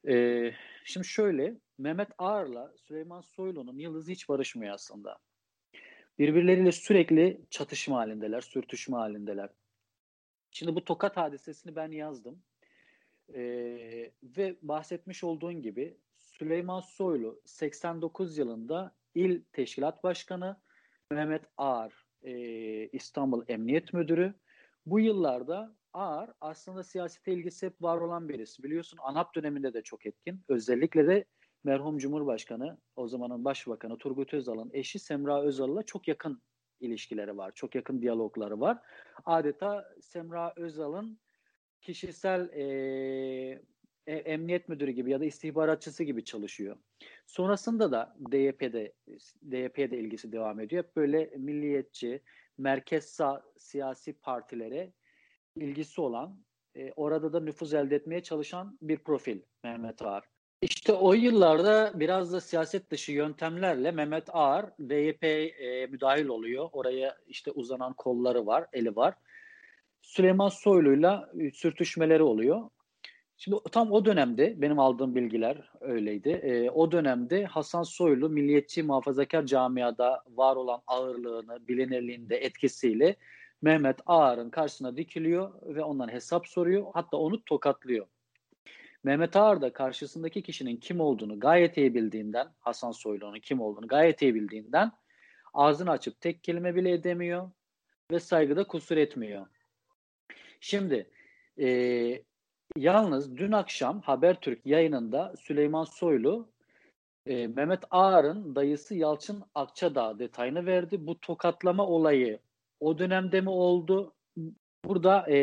Ee, 0.08 0.52
şimdi 0.84 1.06
şöyle 1.06 1.54
Mehmet 1.78 2.08
Ağar'la 2.18 2.72
Süleyman 2.76 3.20
Soylu'nun 3.20 3.78
yıldızı 3.78 4.12
hiç 4.12 4.28
barışmıyor 4.28 4.74
aslında. 4.74 5.18
Birbirleriyle 6.18 6.72
sürekli 6.72 7.40
çatışma 7.50 7.96
halindeler, 7.96 8.40
sürtüşme 8.40 8.96
halindeler. 8.96 9.50
Şimdi 10.50 10.74
bu 10.74 10.84
tokat 10.84 11.16
hadisesini 11.16 11.76
ben 11.76 11.90
yazdım. 11.90 12.42
Ee, 13.34 14.12
ve 14.22 14.56
bahsetmiş 14.62 15.24
olduğun 15.24 15.62
gibi 15.62 15.96
Süleyman 16.18 16.80
Soylu 16.80 17.40
89 17.44 18.38
yılında 18.38 18.94
İl 19.14 19.42
Teşkilat 19.52 20.04
Başkanı, 20.04 20.56
Mehmet 21.10 21.44
Ağar 21.56 21.92
e, 22.22 22.32
İstanbul 22.88 23.44
Emniyet 23.48 23.92
Müdürü. 23.92 24.34
Bu 24.86 25.00
yıllarda 25.00 25.76
Ağar 25.92 26.30
aslında 26.40 26.82
siyasete 26.82 27.32
ilgisi 27.32 27.66
hep 27.66 27.82
var 27.82 27.96
olan 27.98 28.28
birisi. 28.28 28.62
Biliyorsun 28.62 28.98
ANAP 29.02 29.34
döneminde 29.34 29.74
de 29.74 29.82
çok 29.82 30.06
etkin. 30.06 30.40
Özellikle 30.48 31.06
de 31.06 31.24
merhum 31.64 31.98
Cumhurbaşkanı, 31.98 32.78
o 32.96 33.08
zamanın 33.08 33.44
Başbakanı 33.44 33.98
Turgut 33.98 34.34
Özal'ın 34.34 34.70
eşi 34.72 34.98
Semra 34.98 35.42
Özal'la 35.42 35.82
çok 35.82 36.08
yakın 36.08 36.42
ilişkileri 36.80 37.36
var. 37.36 37.52
Çok 37.54 37.74
yakın 37.74 38.02
diyalogları 38.02 38.60
var. 38.60 38.78
Adeta 39.24 39.94
Semra 40.00 40.52
Özal'ın 40.56 41.18
kişisel 41.80 42.48
e, 42.48 43.62
e, 44.06 44.14
emniyet 44.14 44.68
müdürü 44.68 44.90
gibi 44.90 45.10
ya 45.10 45.20
da 45.20 45.24
istihbaratçısı 45.24 46.04
gibi 46.04 46.24
çalışıyor. 46.24 46.76
Sonrasında 47.26 47.92
da 47.92 48.16
DYP'de 48.32 48.92
DYP'de 49.50 49.98
ilgisi 49.98 50.32
devam 50.32 50.60
ediyor. 50.60 50.84
Hep 50.84 50.96
böyle 50.96 51.30
milliyetçi, 51.36 52.22
merkez 52.58 53.04
sağ 53.04 53.42
siyasi 53.56 54.12
partilere 54.12 54.92
ilgisi 55.56 56.00
olan, 56.00 56.44
e, 56.76 56.92
orada 56.96 57.32
da 57.32 57.40
nüfuz 57.40 57.74
elde 57.74 57.96
etmeye 57.96 58.22
çalışan 58.22 58.78
bir 58.82 58.98
profil 58.98 59.40
Mehmet 59.64 60.02
Ağar. 60.02 60.24
İşte 60.62 60.92
o 60.92 61.14
yıllarda 61.14 61.92
biraz 61.94 62.32
da 62.32 62.40
siyaset 62.40 62.90
dışı 62.90 63.12
yöntemlerle 63.12 63.90
Mehmet 63.90 64.24
Ağar 64.28 64.66
DYP 64.78 65.24
e, 65.24 65.86
müdahil 65.86 66.26
oluyor. 66.26 66.68
Oraya 66.72 67.16
işte 67.26 67.50
uzanan 67.50 67.92
kolları 67.92 68.46
var, 68.46 68.66
eli 68.72 68.96
var. 68.96 69.14
Süleyman 70.02 70.48
Soylu'yla 70.48 71.32
sürtüşmeleri 71.52 72.22
oluyor. 72.22 72.70
Şimdi 73.36 73.56
tam 73.72 73.92
o 73.92 74.04
dönemde 74.04 74.62
benim 74.62 74.78
aldığım 74.78 75.14
bilgiler 75.14 75.70
öyleydi. 75.80 76.28
E, 76.28 76.70
o 76.70 76.92
dönemde 76.92 77.44
Hasan 77.44 77.82
Soylu 77.82 78.28
milliyetçi 78.28 78.82
muhafazakar 78.82 79.46
camiada 79.46 80.22
var 80.28 80.56
olan 80.56 80.82
ağırlığını, 80.86 81.68
bilinirliğinde 81.68 82.36
etkisiyle 82.36 83.16
Mehmet 83.62 83.98
Ağar'ın 84.06 84.50
karşısına 84.50 84.96
dikiliyor 84.96 85.52
ve 85.74 85.82
ondan 85.82 86.08
hesap 86.08 86.46
soruyor. 86.46 86.86
Hatta 86.94 87.16
onu 87.16 87.44
tokatlıyor. 87.44 88.06
Mehmet 89.04 89.36
Ağar 89.36 89.62
da 89.62 89.72
karşısındaki 89.72 90.42
kişinin 90.42 90.76
kim 90.76 91.00
olduğunu 91.00 91.40
gayet 91.40 91.76
iyi 91.76 91.94
bildiğinden, 91.94 92.48
Hasan 92.58 92.92
Soylu'nun 92.92 93.40
kim 93.40 93.60
olduğunu 93.60 93.88
gayet 93.88 94.22
iyi 94.22 94.34
bildiğinden 94.34 94.92
ağzını 95.54 95.90
açıp 95.90 96.20
tek 96.20 96.44
kelime 96.44 96.74
bile 96.74 96.92
edemiyor 96.92 97.50
ve 98.10 98.20
saygıda 98.20 98.64
kusur 98.64 98.96
etmiyor. 98.96 99.46
Şimdi 100.60 101.10
e, 101.58 101.66
yalnız 102.78 103.36
dün 103.36 103.52
akşam 103.52 104.00
Habertürk 104.00 104.66
yayınında 104.66 105.34
Süleyman 105.40 105.84
Soylu 105.84 106.48
e, 107.26 107.46
Mehmet 107.46 107.84
Ağar'ın 107.90 108.54
dayısı 108.54 108.94
Yalçın 108.94 109.42
Akçadağ 109.54 110.18
detayını 110.18 110.66
verdi. 110.66 111.06
Bu 111.06 111.20
tokatlama 111.20 111.86
olayı 111.86 112.38
o 112.80 112.98
dönemde 112.98 113.40
mi 113.40 113.50
oldu? 113.50 114.12
Burada 114.84 115.30
e, 115.30 115.36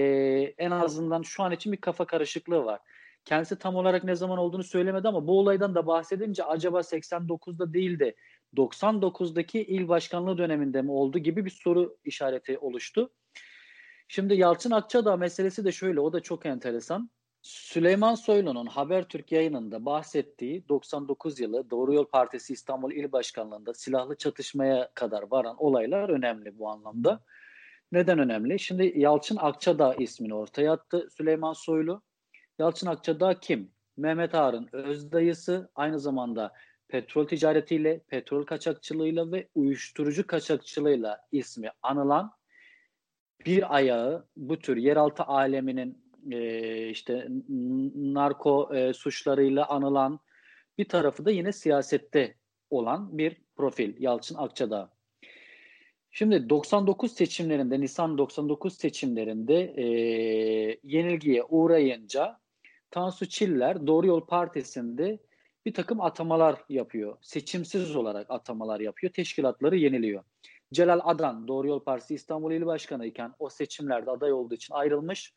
en 0.57 0.71
azından 0.71 1.21
şu 1.21 1.43
an 1.43 1.51
için 1.51 1.71
bir 1.71 1.77
kafa 1.77 2.05
karışıklığı 2.05 2.65
var. 2.65 2.79
Kendisi 3.25 3.59
tam 3.59 3.75
olarak 3.75 4.03
ne 4.03 4.15
zaman 4.15 4.37
olduğunu 4.37 4.63
söylemedi 4.63 5.07
ama 5.07 5.27
bu 5.27 5.39
olaydan 5.39 5.75
da 5.75 5.87
bahsedince 5.87 6.43
acaba 6.43 6.79
89'da 6.79 7.73
değil 7.73 7.99
de 7.99 8.15
99'daki 8.55 9.59
il 9.59 9.87
başkanlığı 9.87 10.37
döneminde 10.37 10.81
mi 10.81 10.91
oldu 10.91 11.19
gibi 11.19 11.45
bir 11.45 11.49
soru 11.49 11.97
işareti 12.05 12.57
oluştu. 12.57 13.09
Şimdi 14.07 14.35
Yalçın 14.35 14.71
Akçadağ 14.71 15.17
meselesi 15.17 15.65
de 15.65 15.71
şöyle, 15.71 15.99
o 15.99 16.13
da 16.13 16.19
çok 16.19 16.45
enteresan. 16.45 17.09
Süleyman 17.41 18.15
Soylu'nun 18.15 18.65
Habertürk 18.65 19.31
yayınında 19.31 19.85
bahsettiği 19.85 20.69
99 20.69 21.39
yılı 21.39 21.69
Doğru 21.69 21.93
Yol 21.93 22.05
Partisi 22.05 22.53
İstanbul 22.53 22.91
İl 22.91 23.11
Başkanlığı'nda 23.11 23.73
silahlı 23.73 24.17
çatışmaya 24.17 24.91
kadar 24.93 25.23
varan 25.31 25.55
olaylar 25.63 26.09
önemli 26.09 26.59
bu 26.59 26.69
anlamda. 26.69 27.23
Neden 27.91 28.19
önemli? 28.19 28.59
Şimdi 28.59 28.93
Yalçın 28.95 29.37
Akçadağ 29.37 29.95
ismini 29.95 30.33
ortaya 30.33 30.73
attı 30.73 31.07
Süleyman 31.17 31.53
Soylu. 31.53 32.01
Yalçın 32.59 32.87
Akçadağ 32.87 33.39
kim? 33.39 33.71
Mehmet 33.97 34.35
Ağar'ın 34.35 34.69
öz 34.71 35.11
dayısı, 35.11 35.71
aynı 35.75 35.99
zamanda 35.99 36.53
petrol 36.87 37.27
ticaretiyle, 37.27 37.99
petrol 37.99 38.45
kaçakçılığıyla 38.45 39.31
ve 39.31 39.47
uyuşturucu 39.55 40.27
kaçakçılığıyla 40.27 41.27
ismi 41.31 41.71
anılan 41.81 42.31
bir 43.45 43.75
ayağı 43.75 44.27
bu 44.37 44.59
tür 44.59 44.77
yeraltı 44.77 45.23
aleminin 45.23 46.00
e, 46.31 46.89
işte 46.89 47.27
narko 47.95 48.75
e, 48.75 48.93
suçlarıyla 48.93 49.67
anılan 49.67 50.19
bir 50.77 50.85
tarafı 50.85 51.25
da 51.25 51.31
yine 51.31 51.51
siyasette 51.51 52.35
olan 52.69 53.17
bir 53.17 53.37
profil 53.55 53.93
Yalçın 53.99 54.35
Akçadağ. 54.35 54.91
Şimdi 56.11 56.49
99 56.49 57.11
seçimlerinde 57.11 57.79
Nisan 57.79 58.17
99 58.17 58.77
seçimlerinde 58.77 59.73
e, 59.77 59.85
yenilgiye 60.83 61.43
uğrayınca 61.43 62.39
Tansu 62.91 63.29
Çiller 63.29 63.87
Doğru 63.87 64.07
Yol 64.07 64.25
Partisi'nde 64.25 65.19
bir 65.65 65.73
takım 65.73 66.01
atamalar 66.01 66.63
yapıyor. 66.69 67.17
Seçimsiz 67.21 67.95
olarak 67.95 68.25
atamalar 68.29 68.79
yapıyor. 68.79 69.13
Teşkilatları 69.13 69.77
yeniliyor. 69.77 70.23
Celal 70.73 70.99
Adan 71.03 71.47
Doğru 71.47 71.67
Yol 71.67 71.83
Partisi 71.83 72.15
İstanbul 72.15 72.51
İl 72.51 72.65
Başkanı 72.65 73.05
iken 73.05 73.33
o 73.39 73.49
seçimlerde 73.49 74.11
aday 74.11 74.33
olduğu 74.33 74.55
için 74.55 74.73
ayrılmış. 74.73 75.33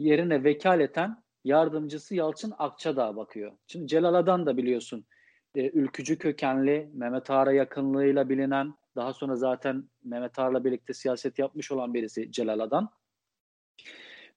Yerine 0.00 0.44
vekaleten 0.44 1.22
yardımcısı 1.44 2.14
Yalçın 2.14 2.54
Akçadağ 2.58 3.16
bakıyor. 3.16 3.52
Şimdi 3.66 3.86
Celal 3.86 4.14
Adan 4.14 4.46
da 4.46 4.56
biliyorsun 4.56 5.06
e, 5.54 5.70
ülkücü 5.70 6.18
kökenli 6.18 6.90
Mehmet 6.92 7.30
Ağar'a 7.30 7.52
yakınlığıyla 7.52 8.28
bilinen 8.28 8.74
daha 8.96 9.12
sonra 9.12 9.36
zaten 9.36 9.88
Mehmet 10.04 10.38
Ağar'la 10.38 10.64
birlikte 10.64 10.94
siyaset 10.94 11.38
yapmış 11.38 11.72
olan 11.72 11.94
birisi 11.94 12.32
Celal 12.32 12.60
Adan. 12.60 12.90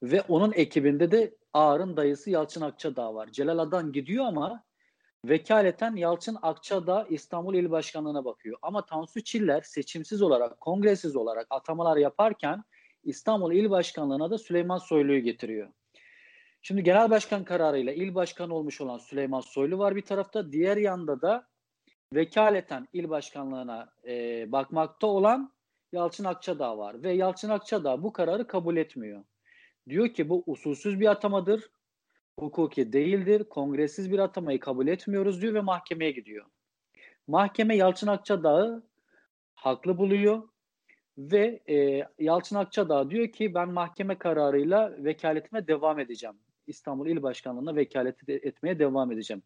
Ve 0.03 0.21
onun 0.21 0.51
ekibinde 0.51 1.11
de 1.11 1.35
Ağar'ın 1.53 1.97
dayısı 1.97 2.29
Yalçın 2.29 2.61
Akçadağ 2.61 3.15
var. 3.15 3.29
Celal 3.31 3.57
Adan 3.57 3.91
gidiyor 3.91 4.25
ama 4.25 4.63
vekaleten 5.25 5.95
Yalçın 5.95 6.37
Akçadağ 6.41 7.07
İstanbul 7.09 7.55
İl 7.55 7.71
Başkanlığı'na 7.71 8.25
bakıyor. 8.25 8.57
Ama 8.61 8.85
Tansu 8.85 9.23
Çiller 9.23 9.61
seçimsiz 9.61 10.21
olarak, 10.21 10.59
kongresiz 10.59 11.15
olarak 11.15 11.47
atamalar 11.49 11.97
yaparken 11.97 12.63
İstanbul 13.03 13.53
İl 13.53 13.69
Başkanlığı'na 13.69 14.31
da 14.31 14.37
Süleyman 14.37 14.77
Soylu'yu 14.77 15.19
getiriyor. 15.19 15.69
Şimdi 16.61 16.83
genel 16.83 17.09
başkan 17.09 17.43
kararıyla 17.43 17.93
il 17.93 18.15
başkanı 18.15 18.55
olmuş 18.55 18.81
olan 18.81 18.97
Süleyman 18.97 19.41
Soylu 19.41 19.77
var 19.77 19.95
bir 19.95 20.01
tarafta. 20.01 20.51
Diğer 20.51 20.77
yanda 20.77 21.21
da 21.21 21.47
vekaleten 22.13 22.87
il 22.93 23.09
başkanlığına 23.09 23.93
e, 24.07 24.45
bakmakta 24.51 25.07
olan 25.07 25.53
Yalçın 25.91 26.23
Akçadağ 26.23 26.77
var. 26.77 27.03
Ve 27.03 27.11
Yalçın 27.11 27.49
Akçadağ 27.49 28.03
bu 28.03 28.13
kararı 28.13 28.47
kabul 28.47 28.77
etmiyor. 28.77 29.23
Diyor 29.89 30.07
ki 30.07 30.29
bu 30.29 30.43
usulsüz 30.45 30.99
bir 30.99 31.07
atamadır 31.07 31.69
hukuki 32.39 32.93
değildir. 32.93 33.43
Kongresiz 33.43 34.11
bir 34.11 34.19
atamayı 34.19 34.59
kabul 34.59 34.87
etmiyoruz 34.87 35.41
diyor 35.41 35.53
ve 35.53 35.61
mahkemeye 35.61 36.11
gidiyor. 36.11 36.45
Mahkeme 37.27 37.75
Yalçın 37.75 38.07
Akçadağ'ı 38.07 38.83
haklı 39.55 39.97
buluyor 39.97 40.49
ve 41.17 41.59
e, 41.69 42.07
Yalçın 42.19 42.55
Akçadağ 42.55 43.09
diyor 43.09 43.27
ki 43.27 43.53
ben 43.53 43.69
mahkeme 43.69 44.17
kararıyla 44.17 44.93
vekaletime 44.97 45.67
devam 45.67 45.99
edeceğim. 45.99 46.35
İstanbul 46.67 47.07
İl 47.07 47.21
Başkanlığı'na 47.21 47.75
vekalet 47.75 48.29
etmeye 48.29 48.79
devam 48.79 49.11
edeceğim. 49.11 49.43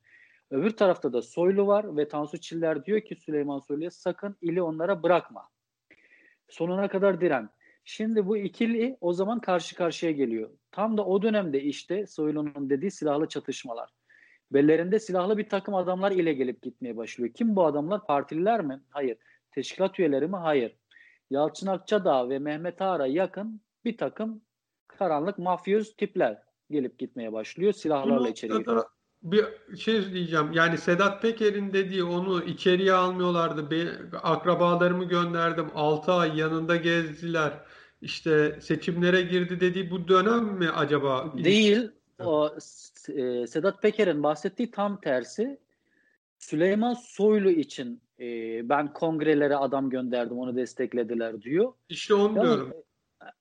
Öbür 0.52 0.70
tarafta 0.70 1.14
da 1.14 1.22
Soylu 1.22 1.68
var 1.68 1.98
ve 1.98 2.08
Tansu 2.08 2.38
Çiller 2.38 2.86
diyor 2.86 3.02
ki 3.02 3.16
Süleyman 3.16 3.60
Soylu'ya 3.60 3.92
sakın 3.92 4.36
ili 4.42 4.62
onlara 4.62 5.04
bırakma. 5.04 5.50
Sonuna 6.50 6.88
kadar 6.88 7.22
diren. 7.22 7.50
Şimdi 7.84 8.28
bu 8.28 8.38
ikili 8.38 8.98
o 9.02 9.14
zaman 9.14 9.40
karşı 9.42 9.76
karşıya 9.76 10.12
geliyor. 10.12 10.50
Tam 10.72 10.98
da 10.98 11.06
o 11.06 11.22
dönemde 11.22 11.62
işte 11.62 12.08
Soylu'nun 12.08 12.70
dediği 12.70 12.92
silahlı 12.92 13.28
çatışmalar. 13.28 13.90
Bellerinde 14.52 15.00
silahlı 15.00 15.38
bir 15.38 15.50
takım 15.50 15.76
adamlar 15.76 16.12
ile 16.12 16.34
gelip 16.34 16.62
gitmeye 16.62 16.98
başlıyor. 16.98 17.34
Kim 17.34 17.56
bu 17.56 17.66
adamlar? 17.66 18.06
Partililer 18.06 18.62
mi? 18.62 18.82
Hayır. 18.90 19.18
Teşkilat 19.52 20.00
üyeleri 20.00 20.28
mi? 20.28 20.36
Hayır. 20.36 20.78
Yalçın 21.30 21.68
Akçadağ 21.68 22.30
ve 22.30 22.40
Mehmet 22.40 22.82
Ağar'a 22.82 23.08
yakın 23.08 23.62
bir 23.86 23.98
takım 23.98 24.42
karanlık 24.88 25.38
mafyoz 25.38 25.96
tipler 25.96 26.42
gelip 26.72 27.00
gitmeye 27.00 27.34
başlıyor. 27.34 27.74
Silahlarla 27.74 28.30
içeri 28.30 28.52
giriyor. 28.52 28.84
Bir 29.24 29.46
şey 29.78 30.14
diyeceğim. 30.14 30.52
Yani 30.54 30.78
Sedat 30.78 31.22
Peker'in 31.22 31.74
dediği 31.74 32.04
onu 32.04 32.44
içeriye 32.44 32.94
almıyorlardı. 32.94 33.72
Be, 33.72 33.88
akrabalarımı 34.24 35.04
gönderdim. 35.04 35.68
6 35.76 36.12
ay 36.12 36.38
yanında 36.40 36.76
gezdiler 36.76 37.54
işte 38.02 38.60
seçimlere 38.62 39.22
girdi 39.22 39.60
dediği 39.60 39.92
bu 39.92 40.08
dönem 40.08 40.44
mi 40.44 40.70
acaba? 40.70 41.34
Değil. 41.44 41.90
o 42.20 42.56
e, 43.10 43.48
Sedat 43.48 43.82
Peker'in 43.82 44.24
bahsettiği 44.24 44.72
tam 44.72 45.02
tersi. 45.02 45.60
Süleyman 46.40 46.94
Soylu 46.94 47.50
için 47.50 48.02
e, 48.20 48.70
ben 48.70 48.94
kongrelere 48.94 49.56
adam 49.56 49.90
gönderdim 49.90 50.38
onu 50.38 50.56
desteklediler 50.56 51.42
diyor. 51.42 51.74
İşte 51.90 52.14
onu 52.14 52.38
ya, 52.38 52.44
diyorum. 52.44 52.74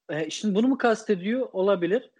E, 0.08 0.30
şimdi 0.30 0.54
bunu 0.54 0.68
mu 0.68 0.78
kastediyor? 0.78 1.48
Olabilir. 1.52 2.10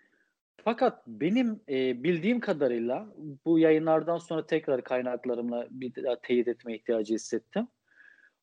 Fakat 0.64 1.06
benim 1.06 1.60
e, 1.68 2.02
bildiğim 2.02 2.40
kadarıyla 2.40 3.06
bu 3.44 3.58
yayınlardan 3.58 4.18
sonra 4.18 4.46
tekrar 4.46 4.84
kaynaklarımla 4.84 5.66
bir 5.70 6.04
daha 6.04 6.20
teyit 6.20 6.48
etme 6.48 6.74
ihtiyacı 6.74 7.14
hissettim. 7.14 7.68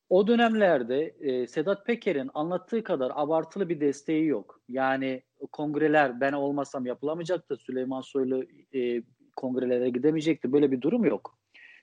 O 0.10 0.28
dönemlerde 0.28 1.16
e, 1.20 1.48
Sedat 1.48 1.86
Peker'in 1.86 2.30
anlattığı 2.34 2.84
kadar 2.84 3.12
abartılı 3.16 3.70
bir 3.70 3.80
desteği 3.80 4.26
yok. 4.26 4.62
Yani 4.70 5.24
kongreler 5.52 6.22
ben 6.22 6.34
olmasam 6.34 6.86
yapılamayacaktı. 6.86 7.58
Süleyman 7.58 8.02
Soylu 8.02 8.46
e, 8.76 9.04
kongrelere 9.36 9.90
gidemeyecekti. 9.90 10.52
Böyle 10.52 10.72
bir 10.72 10.82
durum 10.82 11.06
yok. 11.06 11.38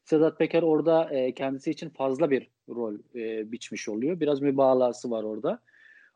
Sedat 0.04 0.38
Peker 0.38 0.62
orada 0.62 1.10
e, 1.10 1.34
kendisi 1.34 1.70
için 1.70 1.90
fazla 1.90 2.30
bir 2.30 2.50
rol 2.68 2.94
e, 3.14 3.52
biçmiş 3.52 3.88
oluyor. 3.88 4.20
Biraz 4.20 4.40
mübalağası 4.40 5.10
var 5.10 5.22
orada. 5.22 5.62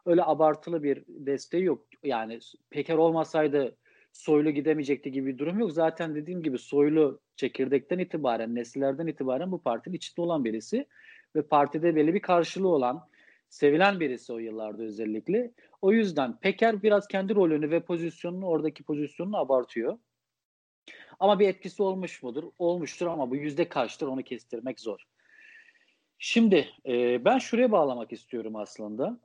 Öyle 0.07 0.25
abartılı 0.25 0.83
bir 0.83 1.05
desteği 1.09 1.65
yok. 1.65 1.87
Yani 2.03 2.39
Peker 2.71 2.95
olmasaydı 2.95 3.77
Soylu 4.13 4.51
gidemeyecekti 4.51 5.13
gibi 5.13 5.27
bir 5.27 5.39
durum 5.39 5.59
yok. 5.59 5.73
Zaten 5.73 6.15
dediğim 6.15 6.43
gibi 6.43 6.59
Soylu 6.59 7.21
çekirdekten 7.37 7.99
itibaren, 7.99 8.55
nesillerden 8.55 9.07
itibaren 9.07 9.53
bu 9.53 9.63
partinin 9.63 9.97
içinde 9.97 10.21
olan 10.21 10.45
birisi 10.45 10.87
ve 11.37 11.43
partide 11.43 11.97
belli 11.97 12.15
bir 12.15 12.21
karşılığı 12.21 12.69
olan, 12.69 13.09
sevilen 13.49 14.01
birisi 14.01 14.33
o 14.33 14.39
yıllarda 14.39 14.83
özellikle. 14.83 15.53
O 15.83 15.93
yüzden 15.93 16.37
Peker 16.41 16.83
biraz 16.83 17.09
kendi 17.09 17.35
rolünü 17.35 17.71
ve 17.71 17.81
pozisyonunu, 17.81 18.47
oradaki 18.47 18.85
pozisyonunu 18.85 19.37
abartıyor. 19.39 19.99
Ama 21.21 21.39
bir 21.39 21.49
etkisi 21.49 21.83
olmuş 21.83 22.23
mudur? 22.23 22.45
Olmuştur 22.59 23.07
ama 23.07 23.31
bu 23.31 23.37
yüzde 23.37 23.69
kaçtır 23.69 24.07
onu 24.07 24.23
kestirmek 24.23 24.81
zor. 24.81 25.07
Şimdi 26.19 26.69
e, 26.87 27.25
ben 27.25 27.39
şuraya 27.39 27.73
bağlamak 27.73 28.13
istiyorum 28.13 28.57
aslında. 28.57 29.21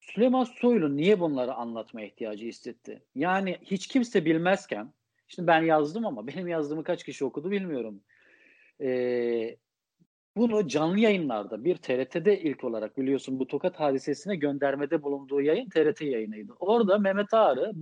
Süleyman 0.00 0.44
Soylu 0.44 0.96
niye 0.96 1.20
bunları 1.20 1.54
anlatmaya 1.54 2.06
ihtiyacı 2.06 2.46
hissetti? 2.46 3.02
Yani 3.14 3.58
hiç 3.62 3.86
kimse 3.86 4.24
bilmezken, 4.24 4.92
şimdi 5.28 5.46
ben 5.46 5.62
yazdım 5.62 6.06
ama 6.06 6.26
benim 6.26 6.48
yazdığımı 6.48 6.84
kaç 6.84 7.04
kişi 7.04 7.24
okudu 7.24 7.50
bilmiyorum. 7.50 8.00
Ee, 8.80 9.56
bunu 10.36 10.68
canlı 10.68 10.98
yayınlarda 10.98 11.64
bir 11.64 11.76
TRT'de 11.76 12.40
ilk 12.40 12.64
olarak 12.64 12.98
biliyorsun 12.98 13.38
bu 13.38 13.46
Tokat 13.46 13.80
hadisesine 13.80 14.36
göndermede 14.36 15.02
bulunduğu 15.02 15.40
yayın 15.40 15.68
TRT 15.68 16.00
yayınıydı. 16.02 16.52
Orada 16.60 16.98
Mehmet 16.98 17.34
Ağrı 17.34 17.72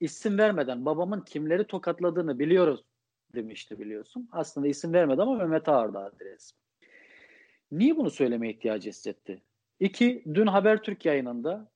isim 0.00 0.38
vermeden 0.38 0.84
babamın 0.84 1.20
kimleri 1.20 1.66
tokatladığını 1.66 2.38
biliyoruz 2.38 2.84
demişti 3.34 3.78
biliyorsun. 3.78 4.28
Aslında 4.32 4.68
isim 4.68 4.92
vermedi 4.92 5.22
ama 5.22 5.34
Mehmet 5.34 5.68
Ağır'da 5.68 6.00
adres. 6.00 6.52
Niye 7.72 7.96
bunu 7.96 8.10
söylemeye 8.10 8.52
ihtiyacı 8.52 8.88
hissetti? 8.88 9.42
İki, 9.80 10.22
dün 10.34 10.46
Habertürk 10.46 11.04
yayınında 11.04 11.70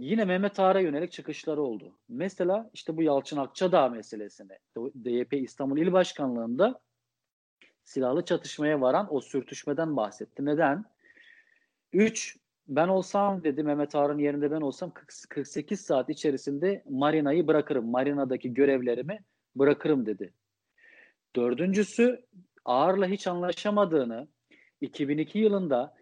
yine 0.00 0.24
Mehmet 0.24 0.60
Ağar'a 0.60 0.80
yönelik 0.80 1.12
çıkışları 1.12 1.62
oldu. 1.62 1.98
Mesela 2.08 2.70
işte 2.74 2.96
bu 2.96 3.02
Yalçın 3.02 3.36
Akçadağ 3.36 3.88
meselesini 3.88 4.58
DYP 5.04 5.32
İstanbul 5.32 5.78
İl 5.78 5.92
Başkanlığı'nda 5.92 6.80
silahlı 7.84 8.24
çatışmaya 8.24 8.80
varan 8.80 9.14
o 9.14 9.20
sürtüşmeden 9.20 9.96
bahsetti. 9.96 10.44
Neden? 10.44 10.84
Üç, 11.92 12.36
ben 12.68 12.88
olsam 12.88 13.44
dedi 13.44 13.62
Mehmet 13.62 13.94
Ağar'ın 13.94 14.18
yerinde 14.18 14.50
ben 14.50 14.60
olsam 14.60 14.92
48 15.28 15.80
saat 15.80 16.10
içerisinde 16.10 16.82
marinayı 16.90 17.46
bırakırım. 17.46 17.90
Marinadaki 17.90 18.54
görevlerimi 18.54 19.18
bırakırım 19.56 20.06
dedi. 20.06 20.32
Dördüncüsü 21.36 22.24
Ağar'la 22.64 23.06
hiç 23.06 23.26
anlaşamadığını 23.26 24.28
2002 24.80 25.38
yılında 25.38 25.94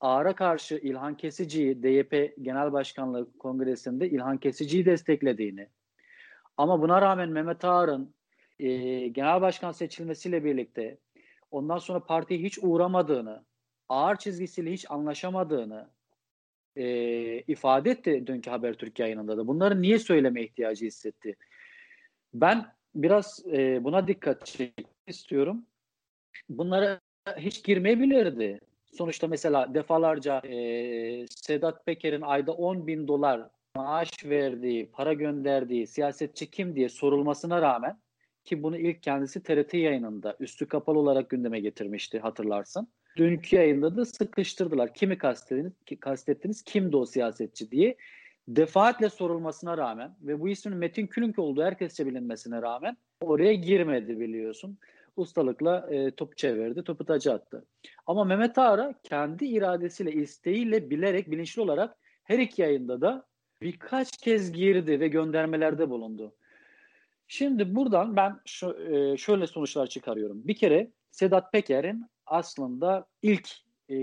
Ağar'a 0.00 0.34
karşı 0.34 0.74
İlhan 0.74 1.16
Kesici'yi 1.16 1.82
DYP 1.82 2.34
Genel 2.42 2.72
Başkanlığı 2.72 3.38
Kongresi'nde 3.38 4.10
İlhan 4.10 4.38
Kesici'yi 4.38 4.86
desteklediğini 4.86 5.68
ama 6.56 6.82
buna 6.82 7.02
rağmen 7.02 7.28
Mehmet 7.28 7.64
Ağar'ın 7.64 8.14
e, 8.58 8.68
genel 9.08 9.40
başkan 9.40 9.72
seçilmesiyle 9.72 10.44
birlikte 10.44 10.98
ondan 11.50 11.78
sonra 11.78 12.04
partiye 12.04 12.40
hiç 12.40 12.58
uğramadığını, 12.62 13.44
ağır 13.88 14.16
çizgisiyle 14.16 14.72
hiç 14.72 14.90
anlaşamadığını 14.90 15.90
e, 16.76 16.86
ifade 17.40 17.90
etti 17.90 18.26
dünkü 18.26 18.50
Habertürk 18.50 18.98
yayınında 18.98 19.36
da. 19.36 19.46
Bunları 19.46 19.82
niye 19.82 19.98
söyleme 19.98 20.42
ihtiyacı 20.42 20.86
hissetti? 20.86 21.36
Ben 22.34 22.66
biraz 22.94 23.44
e, 23.52 23.84
buna 23.84 24.08
dikkat 24.08 24.46
çekmek 24.46 24.86
istiyorum. 25.06 25.66
Bunlara 26.48 27.00
hiç 27.36 27.64
girmeyebilirdi. 27.64 28.60
Sonuçta 28.92 29.28
mesela 29.28 29.74
defalarca 29.74 30.38
e, 30.38 31.26
Sedat 31.26 31.86
Peker'in 31.86 32.22
ayda 32.22 32.52
10 32.52 32.86
bin 32.86 33.08
dolar 33.08 33.48
maaş 33.74 34.24
verdiği, 34.24 34.90
para 34.90 35.12
gönderdiği 35.12 35.86
siyasetçi 35.86 36.50
kim 36.50 36.76
diye 36.76 36.88
sorulmasına 36.88 37.62
rağmen 37.62 37.98
ki 38.44 38.62
bunu 38.62 38.78
ilk 38.78 39.02
kendisi 39.02 39.42
TRT 39.42 39.74
yayınında 39.74 40.36
üstü 40.40 40.68
kapalı 40.68 40.98
olarak 40.98 41.30
gündeme 41.30 41.60
getirmişti 41.60 42.18
hatırlarsın. 42.18 42.88
Dünkü 43.18 43.56
yayında 43.56 43.96
da 43.96 44.04
sıkıştırdılar. 44.04 44.94
Kimi 44.94 45.18
kastettiniz, 45.18 45.72
kastettiniz 46.00 46.62
kimdi 46.62 46.96
o 46.96 47.06
siyasetçi 47.06 47.70
diye. 47.70 47.96
Defaatle 48.48 49.10
sorulmasına 49.10 49.78
rağmen 49.78 50.16
ve 50.22 50.40
bu 50.40 50.48
ismin 50.48 50.76
Metin 50.76 51.06
Külünk 51.06 51.38
olduğu 51.38 51.62
herkesçe 51.62 52.06
bilinmesine 52.06 52.62
rağmen 52.62 52.96
oraya 53.20 53.54
girmedi 53.54 54.20
biliyorsun 54.20 54.78
ustalıkla 55.18 55.86
e, 55.90 56.10
topu 56.10 56.36
çevirdi, 56.36 56.84
topu 56.84 57.04
taca 57.04 57.34
attı. 57.34 57.64
Ama 58.06 58.24
Mehmet 58.24 58.58
Ağar'a 58.58 58.94
kendi 59.02 59.46
iradesiyle, 59.46 60.12
isteğiyle, 60.12 60.90
bilerek, 60.90 61.30
bilinçli 61.30 61.62
olarak 61.62 61.96
her 62.24 62.38
iki 62.38 62.62
yayında 62.62 63.00
da 63.00 63.26
birkaç 63.62 64.16
kez 64.16 64.52
girdi 64.52 65.00
ve 65.00 65.08
göndermelerde 65.08 65.90
bulundu. 65.90 66.34
Şimdi 67.26 67.74
buradan 67.74 68.16
ben 68.16 68.40
şu, 68.46 68.78
e, 68.90 69.16
şöyle 69.16 69.46
sonuçlar 69.46 69.86
çıkarıyorum. 69.86 70.40
Bir 70.44 70.56
kere 70.56 70.90
Sedat 71.10 71.52
Peker'in 71.52 72.06
aslında 72.30 73.06
ilk 73.22 73.50
e, 73.90 73.94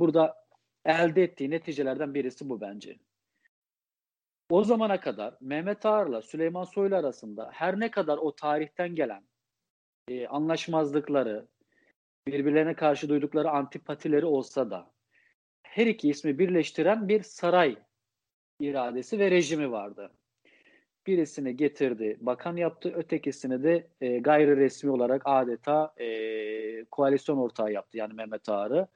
burada 0.00 0.46
elde 0.84 1.22
ettiği 1.22 1.50
neticelerden 1.50 2.14
birisi 2.14 2.48
bu 2.48 2.60
bence. 2.60 2.98
O 4.50 4.64
zamana 4.64 5.00
kadar 5.00 5.34
Mehmet 5.40 5.86
Ağar'la 5.86 6.22
Süleyman 6.22 6.64
Soylu 6.64 6.96
arasında 6.96 7.50
her 7.52 7.80
ne 7.80 7.90
kadar 7.90 8.18
o 8.18 8.34
tarihten 8.36 8.94
gelen 8.94 9.22
e, 10.08 10.26
anlaşmazlıkları, 10.26 11.46
birbirlerine 12.26 12.74
karşı 12.74 13.08
duydukları 13.08 13.50
antipatileri 13.50 14.26
olsa 14.26 14.70
da 14.70 14.90
her 15.62 15.86
iki 15.86 16.08
ismi 16.08 16.38
birleştiren 16.38 17.08
bir 17.08 17.22
saray 17.22 17.76
iradesi 18.60 19.18
ve 19.18 19.30
rejimi 19.30 19.72
vardı. 19.72 20.12
Birisini 21.06 21.56
getirdi, 21.56 22.16
bakan 22.20 22.56
yaptı, 22.56 22.92
ötekisini 22.96 23.62
de 23.62 23.86
e, 24.00 24.18
gayri 24.18 24.56
resmi 24.56 24.90
olarak 24.90 25.22
adeta 25.24 25.94
e, 26.00 26.84
koalisyon 26.84 27.38
ortağı 27.38 27.72
yaptı 27.72 27.98
yani 27.98 28.14
Mehmet 28.14 28.48
Ağar'ı. 28.48 28.88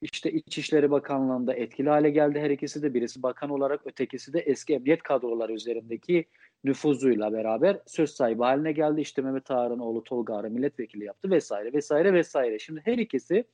İşte 0.00 0.32
İçişleri 0.32 0.90
Bakanlığı'nda 0.90 1.54
etkili 1.54 1.88
hale 1.88 2.10
geldi 2.10 2.40
her 2.40 2.50
ikisi 2.50 2.82
de. 2.82 2.94
Birisi 2.94 3.22
bakan 3.22 3.50
olarak 3.50 3.86
ötekisi 3.86 4.32
de 4.32 4.38
eski 4.38 4.74
emniyet 4.74 5.02
kadroları 5.02 5.52
üzerindeki 5.52 6.24
nüfuzuyla 6.64 7.32
beraber 7.32 7.80
söz 7.86 8.10
sahibi 8.10 8.42
haline 8.42 8.72
geldi. 8.72 9.00
İşte 9.00 9.22
Mehmet 9.22 9.50
Ağar'ın 9.50 9.78
oğlu 9.78 10.04
Tolga 10.04 10.34
Ağar'ı 10.34 10.50
milletvekili 10.50 11.04
yaptı 11.04 11.30
vesaire 11.30 11.72
vesaire 11.72 12.12
vesaire. 12.12 12.58
Şimdi 12.58 12.80
her 12.84 12.98
ikisi 12.98 13.44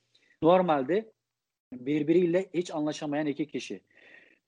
normalde 0.43 1.13
birbiriyle 1.73 2.47
hiç 2.55 2.71
anlaşamayan 2.71 3.27
iki 3.27 3.47
kişi. 3.47 3.81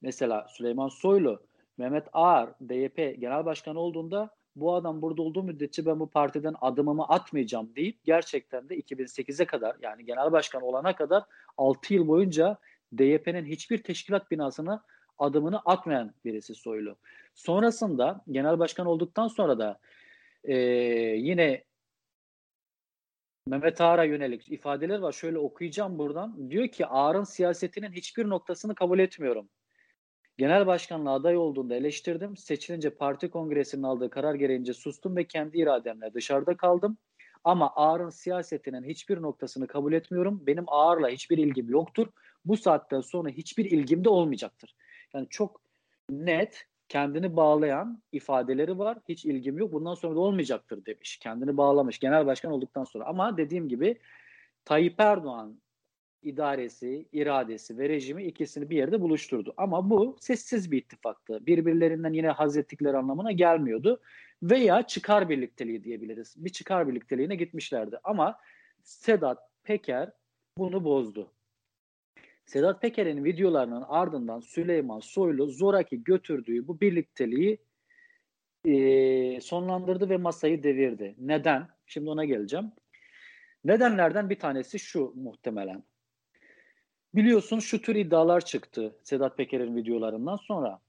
Mesela 0.03 0.47
Süleyman 0.49 0.89
Soylu, 0.89 1.43
Mehmet 1.79 2.09
Ağar 2.13 2.51
DYP 2.69 2.97
Genel 3.21 3.45
Başkanı 3.45 3.81
olduğunda 3.81 4.31
bu 4.57 4.75
adam 4.75 5.03
burada 5.03 5.23
olduğu 5.23 5.43
müddetçe 5.43 5.87
ben 5.87 6.01
bu 6.01 6.11
partiden 6.11 6.55
adımımı 6.61 7.09
atmayacağım 7.09 7.77
deyip 7.77 8.05
gerçekten 8.05 8.69
de 8.69 8.79
2008'e 8.79 9.47
kadar 9.47 9.77
yani 9.83 10.05
genel 10.05 10.33
başkan 10.33 10.63
olana 10.63 10.97
kadar 10.97 11.23
6 11.57 11.95
yıl 11.95 12.09
boyunca 12.09 12.59
DYP'nin 12.99 13.45
hiçbir 13.45 13.83
teşkilat 13.83 14.31
binasına 14.31 14.85
adımını 15.19 15.59
atmayan 15.59 16.15
birisi 16.25 16.55
Soylu. 16.55 16.97
Sonrasında 17.35 18.25
genel 18.31 18.59
başkan 18.59 18.87
olduktan 18.87 19.29
sonra 19.29 19.59
da 19.59 19.79
e, 20.45 20.57
yine 21.17 21.65
Mehmet 23.47 23.81
Ağar'a 23.81 24.05
yönelik 24.05 24.53
ifadeler 24.53 24.99
var. 24.99 25.13
Şöyle 25.13 25.39
okuyacağım 25.39 25.99
buradan. 25.99 26.51
Diyor 26.51 26.69
ki 26.69 26.87
Ağar'ın 26.87 27.25
siyasetinin 27.25 27.93
hiçbir 27.93 28.29
noktasını 28.29 28.75
kabul 28.75 28.99
etmiyorum. 28.99 29.49
Genel 30.39 30.67
başkanlığa 30.67 31.15
aday 31.15 31.37
olduğunda 31.37 31.75
eleştirdim. 31.75 32.37
Seçilince 32.37 32.91
parti 32.91 33.31
kongresinin 33.31 33.83
aldığı 33.83 34.11
karar 34.11 34.35
gereğince 34.35 34.75
sustum 34.75 35.17
ve 35.17 35.25
kendi 35.25 35.59
irademle 35.59 36.15
dışarıda 36.15 36.57
kaldım. 36.57 36.99
Ama 37.45 37.73
Ağar'ın 37.77 38.11
siyasetinin 38.11 38.85
hiçbir 38.85 39.23
noktasını 39.23 39.67
kabul 39.67 39.93
etmiyorum. 39.93 40.43
Benim 40.47 40.65
Ağar'la 40.67 41.09
hiçbir 41.09 41.39
ilgim 41.39 41.71
yoktur. 41.71 42.07
Bu 42.45 42.57
saatten 42.57 43.01
sonra 43.01 43.29
hiçbir 43.29 43.65
ilgim 43.65 44.05
de 44.05 44.09
olmayacaktır. 44.09 44.75
Yani 45.15 45.27
çok 45.31 45.61
net 46.11 46.67
kendini 46.89 47.37
bağlayan 47.37 48.03
ifadeleri 48.13 48.79
var. 48.79 48.99
Hiç 49.09 49.25
ilgim 49.25 49.59
yok. 49.59 49.73
Bundan 49.73 49.95
sonra 49.95 50.15
da 50.15 50.21
olmayacaktır 50.21 50.87
demiş. 50.87 51.17
Kendini 51.17 51.57
bağlamış 51.57 51.99
genel 51.99 52.27
başkan 52.27 52.53
olduktan 52.53 52.85
sonra. 52.85 53.05
Ama 53.05 53.37
dediğim 53.37 53.69
gibi 53.69 53.99
Tayyip 54.65 55.01
Erdoğan 55.01 55.61
idaresi, 56.23 57.09
iradesi 57.13 57.79
ve 57.79 57.89
rejimi 57.89 58.25
ikisini 58.25 58.71
bir 58.71 58.77
yerde 58.77 59.01
buluşturdu. 59.01 59.55
Ama 59.57 59.91
bu 59.91 60.17
sessiz 60.21 60.71
bir 60.71 60.79
ittifaktı. 60.79 61.47
Birbirlerinden 61.47 62.13
yine 62.13 62.29
haz 62.29 62.57
ettikleri 62.57 62.97
anlamına 62.97 63.33
gelmiyordu. 63.33 64.01
Veya 64.43 64.83
çıkar 64.83 65.29
birlikteliği 65.29 65.85
diyebiliriz. 65.85 66.35
Bir 66.37 66.51
çıkar 66.51 66.89
birlikteliğine 66.89 67.35
gitmişlerdi. 67.37 67.99
Ama 68.05 68.39
Sedat 68.83 69.39
Peker 69.65 70.13
bunu 70.59 70.85
bozdu. 70.85 71.33
Sedat 72.47 72.83
Peker'in 72.83 73.25
videolarının 73.25 73.85
ardından 73.89 74.41
Süleyman 74.41 75.01
Soylu 75.01 75.47
zoraki 75.47 76.05
götürdüğü 76.05 76.69
bu 76.69 76.81
birlikteliği 76.81 77.59
e, 78.65 79.41
sonlandırdı 79.41 80.11
ve 80.11 80.17
masayı 80.17 80.63
devirdi. 80.63 81.15
Neden? 81.19 81.69
Şimdi 81.87 82.11
ona 82.11 82.25
geleceğim. 82.25 82.73
Nedenlerden 83.65 84.31
bir 84.31 84.39
tanesi 84.39 84.79
şu 84.79 85.13
muhtemelen. 85.17 85.83
Biliyorsun 87.17 87.59
şu 87.59 87.83
tür 87.83 87.95
iddialar 87.95 88.45
çıktı 88.45 88.97
Sedat 89.03 89.37
Peker'in 89.37 89.77
videolarından 89.77 90.37
sonra. 90.37 90.81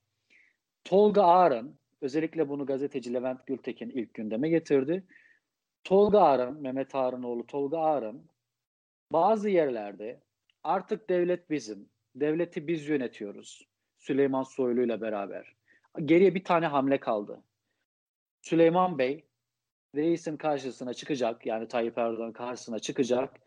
Tolga 0.83 1.23
Ağar'ın, 1.23 1.79
özellikle 2.01 2.49
bunu 2.49 2.65
gazeteci 2.65 3.13
Levent 3.13 3.47
Gültekin 3.47 3.89
ilk 3.89 4.13
gündeme 4.13 4.49
getirdi. 4.49 5.03
Tolga 5.83 6.19
Ağar'ın, 6.19 6.61
Mehmet 6.61 6.95
Ağar'ın 6.95 7.23
oğlu 7.23 7.47
Tolga 7.47 7.79
Ağar'ın 7.79 8.25
bazı 9.11 9.49
yerlerde 9.49 10.21
artık 10.63 11.09
devlet 11.09 11.49
bizim, 11.49 11.89
devleti 12.15 12.67
biz 12.67 12.89
yönetiyoruz. 12.89 13.67
Süleyman 13.99 14.43
Soylu 14.43 14.81
ile 14.81 15.01
beraber. 15.01 15.55
Geriye 16.05 16.35
bir 16.35 16.43
tane 16.43 16.67
hamle 16.67 16.99
kaldı. 16.99 17.43
Süleyman 18.41 18.97
Bey 18.97 19.25
reisin 19.95 20.37
karşısına 20.37 20.93
çıkacak 20.93 21.45
yani 21.45 21.67
Tayyip 21.67 21.97
Erdoğan 21.97 22.33
karşısına 22.33 22.79
çıkacak 22.79 23.39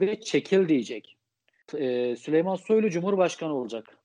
ve 0.00 0.20
çekil 0.20 0.68
diyecek. 0.68 1.15
Ee, 1.74 2.16
Süleyman 2.16 2.56
Soylu 2.56 2.90
Cumhurbaşkanı 2.90 3.54
olacak. 3.54 3.98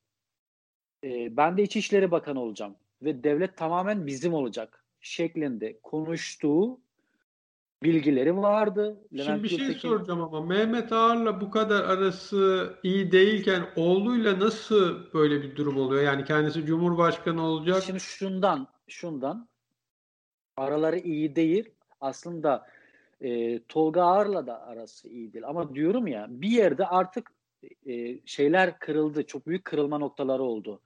Ee, 1.03 1.37
ben 1.37 1.57
de 1.57 1.63
İçişleri 1.63 2.11
Bakanı 2.11 2.41
olacağım 2.41 2.75
ve 3.01 3.23
devlet 3.23 3.57
tamamen 3.57 4.07
bizim 4.07 4.33
olacak 4.33 4.83
şeklinde 4.99 5.79
konuştuğu 5.83 6.79
bilgileri 7.83 8.37
vardı. 8.37 8.97
Levent 9.13 9.27
Şimdi 9.27 9.43
bir 9.43 9.49
şey 9.49 9.57
Gültekin... 9.57 9.89
soracağım 9.89 10.21
ama 10.21 10.41
Mehmet 10.45 10.91
Ağar'la 10.91 11.41
bu 11.41 11.51
kadar 11.51 11.83
arası 11.83 12.73
iyi 12.83 13.11
değilken 13.11 13.63
oğluyla 13.75 14.39
nasıl 14.39 15.13
böyle 15.13 15.41
bir 15.41 15.55
durum 15.55 15.77
oluyor? 15.77 16.03
Yani 16.03 16.25
kendisi 16.25 16.65
Cumhurbaşkanı 16.65 17.45
olacak. 17.45 17.83
Şimdi 17.83 17.99
şundan, 17.99 18.67
şundan 18.87 19.47
araları 20.57 20.99
iyi 20.99 21.35
değil. 21.35 21.69
Aslında 22.01 22.67
e, 23.21 23.59
Tolga 23.63 24.03
Ağar'la 24.03 24.47
da 24.47 24.61
arası 24.61 25.09
iyi 25.09 25.33
değil. 25.33 25.47
Ama 25.47 25.75
diyorum 25.75 26.07
ya 26.07 26.27
bir 26.29 26.49
yerde 26.49 26.87
artık 26.87 27.31
e, 27.85 28.19
şeyler 28.25 28.79
kırıldı. 28.79 29.25
Çok 29.25 29.47
büyük 29.47 29.65
kırılma 29.65 29.97
noktaları 29.97 30.43
oldu. 30.43 30.81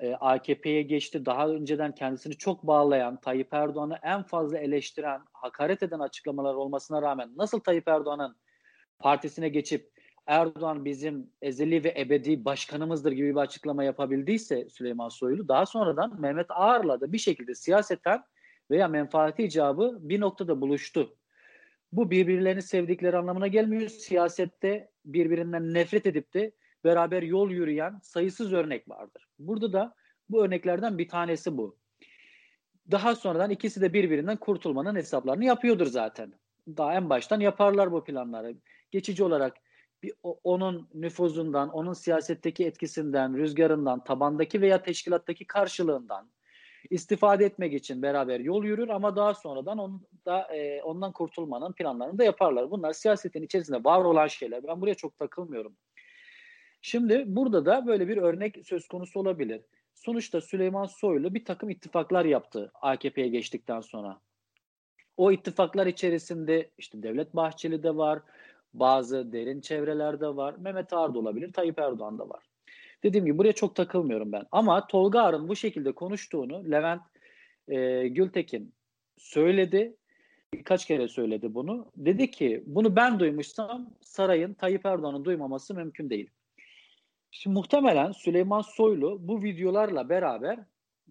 E, 0.00 0.14
AKP'ye 0.14 0.82
geçti. 0.82 1.26
Daha 1.26 1.48
önceden 1.48 1.94
kendisini 1.94 2.36
çok 2.36 2.66
bağlayan, 2.66 3.20
Tayyip 3.20 3.54
Erdoğan'ı 3.54 3.98
en 4.02 4.22
fazla 4.22 4.58
eleştiren, 4.58 5.20
hakaret 5.32 5.82
eden 5.82 5.98
açıklamalar 5.98 6.54
olmasına 6.54 7.02
rağmen 7.02 7.32
nasıl 7.36 7.60
Tayyip 7.60 7.88
Erdoğan'ın 7.88 8.36
partisine 8.98 9.48
geçip 9.48 9.92
Erdoğan 10.26 10.84
bizim 10.84 11.30
ezeli 11.42 11.84
ve 11.84 11.94
ebedi 11.98 12.44
başkanımızdır 12.44 13.12
gibi 13.12 13.30
bir 13.30 13.40
açıklama 13.40 13.84
yapabildiyse 13.84 14.68
Süleyman 14.68 15.08
Soylu 15.08 15.48
daha 15.48 15.66
sonradan 15.66 16.20
Mehmet 16.20 16.46
Ağar'la 16.50 17.00
da 17.00 17.12
bir 17.12 17.18
şekilde 17.18 17.54
siyaseten 17.54 18.22
veya 18.70 18.88
menfaati 18.88 19.42
icabı 19.42 19.98
bir 20.00 20.20
noktada 20.20 20.60
buluştu. 20.60 21.16
Bu 21.92 22.10
birbirlerini 22.10 22.62
sevdikleri 22.62 23.16
anlamına 23.16 23.46
gelmiyor. 23.46 23.88
Siyasette 23.88 24.90
birbirinden 25.04 25.74
nefret 25.74 26.06
edip 26.06 26.34
de 26.34 26.52
beraber 26.84 27.22
yol 27.22 27.50
yürüyen 27.50 27.98
sayısız 28.02 28.52
örnek 28.52 28.88
vardır. 28.88 29.28
Burada 29.38 29.72
da 29.72 29.94
bu 30.28 30.44
örneklerden 30.44 30.98
bir 30.98 31.08
tanesi 31.08 31.56
bu. 31.56 31.76
Daha 32.90 33.14
sonradan 33.14 33.50
ikisi 33.50 33.80
de 33.80 33.92
birbirinden 33.92 34.36
kurtulmanın 34.36 34.96
hesaplarını 34.96 35.44
yapıyordur 35.44 35.86
zaten. 35.86 36.32
Daha 36.68 36.94
en 36.94 37.10
baştan 37.10 37.40
yaparlar 37.40 37.92
bu 37.92 38.04
planları. 38.04 38.56
Geçici 38.90 39.24
olarak 39.24 39.56
bir, 40.02 40.12
onun 40.44 40.88
nüfuzundan, 40.94 41.68
onun 41.68 41.92
siyasetteki 41.92 42.66
etkisinden, 42.66 43.36
rüzgarından, 43.36 44.04
tabandaki 44.04 44.60
veya 44.60 44.82
teşkilattaki 44.82 45.46
karşılığından 45.46 46.30
istifade 46.92 47.44
etmek 47.44 47.72
için 47.72 48.02
beraber 48.02 48.40
yol 48.40 48.64
yürür 48.64 48.88
ama 48.88 49.16
daha 49.16 49.34
sonradan 49.34 49.78
onu 49.78 50.00
da, 50.26 50.56
e, 50.56 50.82
ondan 50.82 51.12
kurtulmanın 51.12 51.72
planlarını 51.72 52.18
da 52.18 52.24
yaparlar. 52.24 52.70
Bunlar 52.70 52.92
siyasetin 52.92 53.42
içerisinde 53.42 53.84
var 53.84 54.04
olan 54.04 54.26
şeyler. 54.26 54.66
Ben 54.66 54.80
buraya 54.80 54.94
çok 54.94 55.18
takılmıyorum. 55.18 55.76
Şimdi 56.82 57.24
burada 57.26 57.66
da 57.66 57.86
böyle 57.86 58.08
bir 58.08 58.16
örnek 58.16 58.58
söz 58.64 58.88
konusu 58.88 59.20
olabilir. 59.20 59.62
Sonuçta 59.94 60.40
Süleyman 60.40 60.86
Soylu 60.86 61.34
bir 61.34 61.44
takım 61.44 61.70
ittifaklar 61.70 62.24
yaptı 62.24 62.72
AKP'ye 62.74 63.28
geçtikten 63.28 63.80
sonra. 63.80 64.20
O 65.16 65.32
ittifaklar 65.32 65.86
içerisinde 65.86 66.70
işte 66.78 67.02
Devlet 67.02 67.36
Bahçeli 67.36 67.82
de 67.82 67.96
var, 67.96 68.22
bazı 68.74 69.32
derin 69.32 69.60
çevrelerde 69.60 70.36
var, 70.36 70.54
Mehmet 70.58 70.92
Ağar 70.92 71.14
da 71.14 71.18
olabilir, 71.18 71.52
Tayyip 71.52 71.78
Erdoğan 71.78 72.18
da 72.18 72.28
var. 72.28 72.51
Dediğim 73.02 73.26
gibi 73.26 73.38
buraya 73.38 73.52
çok 73.52 73.76
takılmıyorum 73.76 74.32
ben. 74.32 74.46
Ama 74.52 74.86
Tolga 74.86 75.22
Arın 75.22 75.48
bu 75.48 75.56
şekilde 75.56 75.92
konuştuğunu 75.92 76.70
Levent 76.70 77.02
e, 77.68 78.08
Gültekin 78.08 78.74
söyledi. 79.18 79.96
Birkaç 80.54 80.86
kere 80.86 81.08
söyledi 81.08 81.54
bunu. 81.54 81.92
Dedi 81.96 82.30
ki 82.30 82.62
bunu 82.66 82.96
ben 82.96 83.20
duymuşsam 83.20 83.90
sarayın 84.00 84.54
Tayyip 84.54 84.86
Erdoğan'ın 84.86 85.24
duymaması 85.24 85.74
mümkün 85.74 86.10
değil. 86.10 86.30
Şimdi 87.30 87.54
muhtemelen 87.54 88.12
Süleyman 88.12 88.60
Soylu 88.60 89.28
bu 89.28 89.42
videolarla 89.42 90.08
beraber 90.08 90.58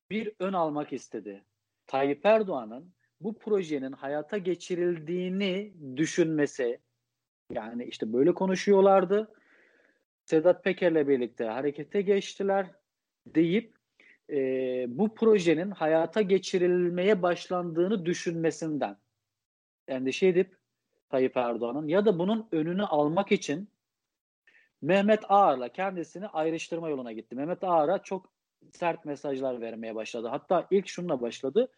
bir 0.10 0.32
ön 0.40 0.54
almak 0.54 0.94
istedi. 0.94 1.44
Tayyip 1.88 2.26
Erdoğan'ın 2.26 2.94
bu 3.22 3.38
projenin 3.38 3.92
hayata 3.92 4.38
geçirildiğini 4.38 5.74
düşünmesi 5.98 6.80
yani 7.52 7.86
işte 7.86 8.14
böyle 8.14 8.34
konuşuyorlardı. 8.34 9.32
Sedat 10.32 10.64
Peker'le 10.64 11.08
birlikte 11.08 11.46
harekete 11.46 12.02
geçtiler 12.02 12.68
deyip 13.26 13.74
e, 14.30 14.38
bu 14.88 15.16
projenin 15.16 15.72
hayata 15.72 16.22
geçirilmeye 16.22 17.22
başlandığını 17.22 18.06
düşünmesinden 18.06 18.98
endişe 19.88 20.28
edip 20.28 20.58
Tayyip 21.10 21.38
Erdoğan'ın 21.38 21.88
ya 21.88 22.06
da 22.06 22.20
bunun 22.20 22.48
önünü 22.52 22.84
almak 22.84 23.32
için 23.32 23.70
Mehmet 24.82 25.20
Ağar'la 25.30 25.70
kendisini 25.70 26.28
ayrıştırma 26.28 26.90
yoluna 26.90 27.12
gitti. 27.12 27.36
Mehmet 27.36 27.64
Ağar'a 27.64 28.04
çok 28.04 28.34
sert 28.74 29.06
mesajlar 29.06 29.62
vermeye 29.62 29.96
başladı. 29.96 30.28
Hatta 30.28 30.68
ilk 30.72 30.88
şununla 30.88 31.22
başladı. 31.22 31.72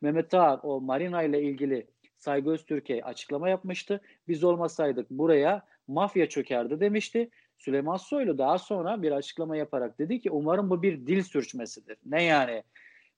Mehmet 0.00 0.34
Ağar 0.34 0.60
o 0.62 0.80
Marina 0.80 1.22
ile 1.22 1.42
ilgili 1.42 1.86
Saygı 2.18 2.50
Öztürk'e 2.50 3.04
açıklama 3.04 3.48
yapmıştı. 3.48 4.00
Biz 4.28 4.44
olmasaydık 4.44 5.10
buraya 5.10 5.66
mafya 5.88 6.28
çökerdi 6.28 6.80
demişti. 6.80 7.30
Süleyman 7.60 7.96
Soylu 7.96 8.38
daha 8.38 8.58
sonra 8.58 9.02
bir 9.02 9.12
açıklama 9.12 9.56
yaparak 9.56 9.98
dedi 9.98 10.20
ki 10.20 10.30
umarım 10.30 10.70
bu 10.70 10.82
bir 10.82 11.06
dil 11.06 11.22
sürçmesidir. 11.22 11.98
Ne 12.06 12.22
yani? 12.22 12.62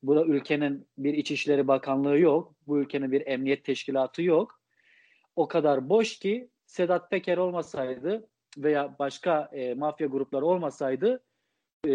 Bu 0.02 0.26
ülkenin 0.26 0.86
bir 0.98 1.14
İçişleri 1.14 1.68
Bakanlığı 1.68 2.18
yok. 2.18 2.54
Bu 2.66 2.78
ülkenin 2.78 3.12
bir 3.12 3.26
emniyet 3.26 3.64
teşkilatı 3.64 4.22
yok. 4.22 4.60
O 5.36 5.48
kadar 5.48 5.88
boş 5.88 6.18
ki 6.18 6.48
Sedat 6.66 7.10
Peker 7.10 7.38
olmasaydı 7.38 8.28
veya 8.58 8.96
başka 8.98 9.50
e, 9.52 9.74
mafya 9.74 10.06
grupları 10.06 10.46
olmasaydı 10.46 11.22
e, 11.86 11.92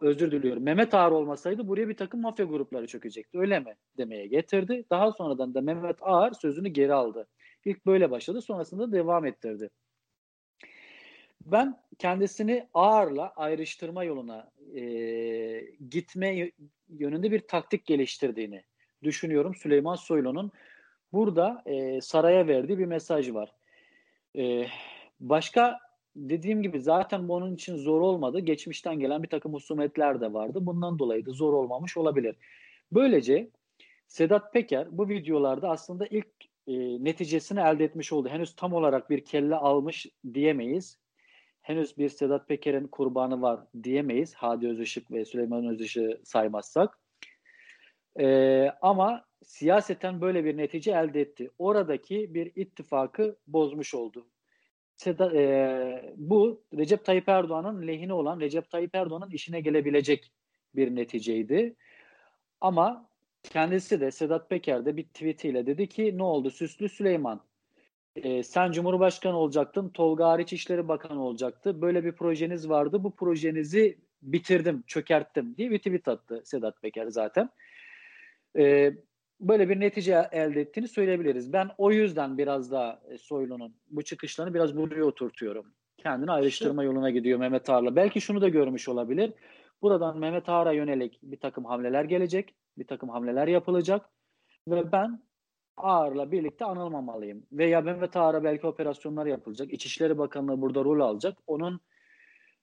özür 0.00 0.30
diliyorum 0.30 0.62
Mehmet 0.62 0.94
Ağar 0.94 1.10
olmasaydı 1.10 1.68
buraya 1.68 1.88
bir 1.88 1.96
takım 1.96 2.20
mafya 2.20 2.46
grupları 2.46 2.86
çökecekti 2.86 3.38
öyle 3.38 3.60
mi 3.60 3.76
demeye 3.98 4.26
getirdi. 4.26 4.84
Daha 4.90 5.12
sonradan 5.12 5.54
da 5.54 5.60
Mehmet 5.60 5.96
Ağar 6.00 6.32
sözünü 6.32 6.68
geri 6.68 6.94
aldı. 6.94 7.26
İlk 7.64 7.86
böyle 7.86 8.10
başladı 8.10 8.42
sonrasında 8.42 8.92
devam 8.92 9.26
ettirdi. 9.26 9.70
Ben 11.46 11.78
kendisini 11.98 12.68
ağırla 12.74 13.32
ayrıştırma 13.36 14.04
yoluna 14.04 14.50
e, 14.74 14.82
gitme 15.90 16.50
yönünde 16.88 17.30
bir 17.30 17.40
taktik 17.40 17.86
geliştirdiğini 17.86 18.62
düşünüyorum. 19.02 19.54
Süleyman 19.54 19.94
Soylu'nun 19.94 20.52
burada 21.12 21.62
e, 21.66 22.00
saraya 22.00 22.46
verdiği 22.46 22.78
bir 22.78 22.86
mesaj 22.86 23.34
var. 23.34 23.52
E, 24.38 24.66
başka 25.20 25.78
dediğim 26.16 26.62
gibi 26.62 26.80
zaten 26.80 27.28
bu 27.28 27.34
onun 27.34 27.54
için 27.54 27.76
zor 27.76 28.00
olmadı. 28.00 28.40
Geçmişten 28.40 28.98
gelen 28.98 29.22
bir 29.22 29.28
takım 29.28 29.54
husumetler 29.54 30.20
de 30.20 30.32
vardı. 30.32 30.58
Bundan 30.66 30.98
dolayı 30.98 31.26
da 31.26 31.32
zor 31.32 31.52
olmamış 31.52 31.96
olabilir. 31.96 32.36
Böylece 32.92 33.50
Sedat 34.08 34.52
Peker 34.52 34.88
bu 34.90 35.08
videolarda 35.08 35.70
aslında 35.70 36.06
ilk 36.06 36.26
e, 36.66 37.04
neticesini 37.04 37.60
elde 37.60 37.84
etmiş 37.84 38.12
oldu. 38.12 38.28
Henüz 38.28 38.56
tam 38.56 38.72
olarak 38.72 39.10
bir 39.10 39.24
kelle 39.24 39.54
almış 39.54 40.06
diyemeyiz 40.34 40.98
henüz 41.62 41.98
bir 41.98 42.08
Sedat 42.08 42.48
Peker'in 42.48 42.86
kurbanı 42.86 43.42
var 43.42 43.60
diyemeyiz. 43.82 44.34
Hadi 44.34 44.68
Özışık 44.68 45.10
ve 45.10 45.24
Süleyman 45.24 45.66
Özışık'ı 45.66 46.20
saymazsak. 46.24 46.98
Ee, 48.20 48.70
ama 48.82 49.24
siyaseten 49.42 50.20
böyle 50.20 50.44
bir 50.44 50.56
netice 50.56 50.90
elde 50.90 51.20
etti. 51.20 51.50
Oradaki 51.58 52.34
bir 52.34 52.52
ittifakı 52.56 53.36
bozmuş 53.46 53.94
oldu. 53.94 54.26
Seda, 54.96 55.36
e, 55.36 56.14
bu 56.16 56.64
Recep 56.76 57.04
Tayyip 57.04 57.28
Erdoğan'ın 57.28 57.86
lehine 57.86 58.12
olan, 58.12 58.40
Recep 58.40 58.70
Tayyip 58.70 58.94
Erdoğan'ın 58.94 59.30
işine 59.30 59.60
gelebilecek 59.60 60.32
bir 60.76 60.94
neticeydi. 60.94 61.76
Ama 62.60 63.10
kendisi 63.42 64.00
de 64.00 64.10
Sedat 64.10 64.50
Peker 64.50 64.84
de 64.84 64.96
bir 64.96 65.04
tweetiyle 65.04 65.66
dedi 65.66 65.88
ki 65.88 66.18
ne 66.18 66.22
oldu 66.22 66.50
Süslü 66.50 66.88
Süleyman 66.88 67.40
e, 68.16 68.42
sen 68.42 68.72
Cumhurbaşkanı 68.72 69.36
olacaktın, 69.36 69.88
Tolga 69.88 70.28
Hariç 70.28 70.52
İşleri 70.52 70.88
Bakanı 70.88 71.24
olacaktı. 71.24 71.82
Böyle 71.82 72.04
bir 72.04 72.12
projeniz 72.12 72.68
vardı. 72.68 73.04
Bu 73.04 73.16
projenizi 73.16 73.98
bitirdim, 74.22 74.84
çökerttim 74.86 75.56
diye 75.56 75.70
bir 75.70 75.78
tweet 75.78 76.08
attı 76.08 76.42
Sedat 76.44 76.82
Peker 76.82 77.06
zaten. 77.06 77.50
E, 78.58 78.94
böyle 79.40 79.68
bir 79.68 79.80
netice 79.80 80.28
elde 80.32 80.60
ettiğini 80.60 80.88
söyleyebiliriz. 80.88 81.52
Ben 81.52 81.70
o 81.78 81.92
yüzden 81.92 82.38
biraz 82.38 82.72
daha 82.72 83.00
e, 83.10 83.18
Soylu'nun 83.18 83.74
bu 83.90 84.02
çıkışlarını 84.02 84.54
biraz 84.54 84.76
buraya 84.76 85.04
oturtuyorum. 85.04 85.66
Kendini 85.96 86.32
ayrıştırma 86.32 86.84
yoluna 86.84 87.10
gidiyor 87.10 87.38
Mehmet 87.38 87.70
Ağar'la. 87.70 87.96
Belki 87.96 88.20
şunu 88.20 88.40
da 88.40 88.48
görmüş 88.48 88.88
olabilir. 88.88 89.32
Buradan 89.82 90.18
Mehmet 90.18 90.48
Ağar'a 90.48 90.72
yönelik 90.72 91.18
bir 91.22 91.36
takım 91.36 91.64
hamleler 91.64 92.04
gelecek. 92.04 92.54
Bir 92.78 92.86
takım 92.86 93.08
hamleler 93.08 93.48
yapılacak. 93.48 94.10
Ve 94.68 94.92
ben 94.92 95.22
Ağar'la 95.82 96.32
birlikte 96.32 96.64
anılmamalıyım. 96.64 97.46
Veya 97.52 97.80
Mehmet 97.80 98.16
Ağar'a 98.16 98.44
belki 98.44 98.66
operasyonlar 98.66 99.26
yapılacak. 99.26 99.72
İçişleri 99.72 100.18
Bakanlığı 100.18 100.60
burada 100.60 100.84
rol 100.84 101.00
alacak. 101.00 101.38
Onun 101.46 101.80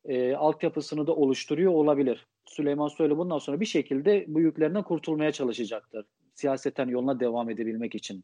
e, 0.06 0.36
altyapısını 0.36 1.08
da 1.08 1.15
oluşturuyor 1.15 1.71
olabilir. 1.71 2.27
Süleyman 2.45 2.88
Soylu 2.88 3.17
bundan 3.17 3.38
sonra 3.38 3.60
bir 3.60 3.65
şekilde 3.65 4.25
bu 4.27 4.39
yüklerinden 4.39 4.84
kurtulmaya 4.84 5.32
çalışacaktır. 5.32 6.06
Siyaseten 6.34 6.88
yoluna 6.88 7.19
devam 7.19 7.49
edebilmek 7.49 7.95
için. 7.95 8.23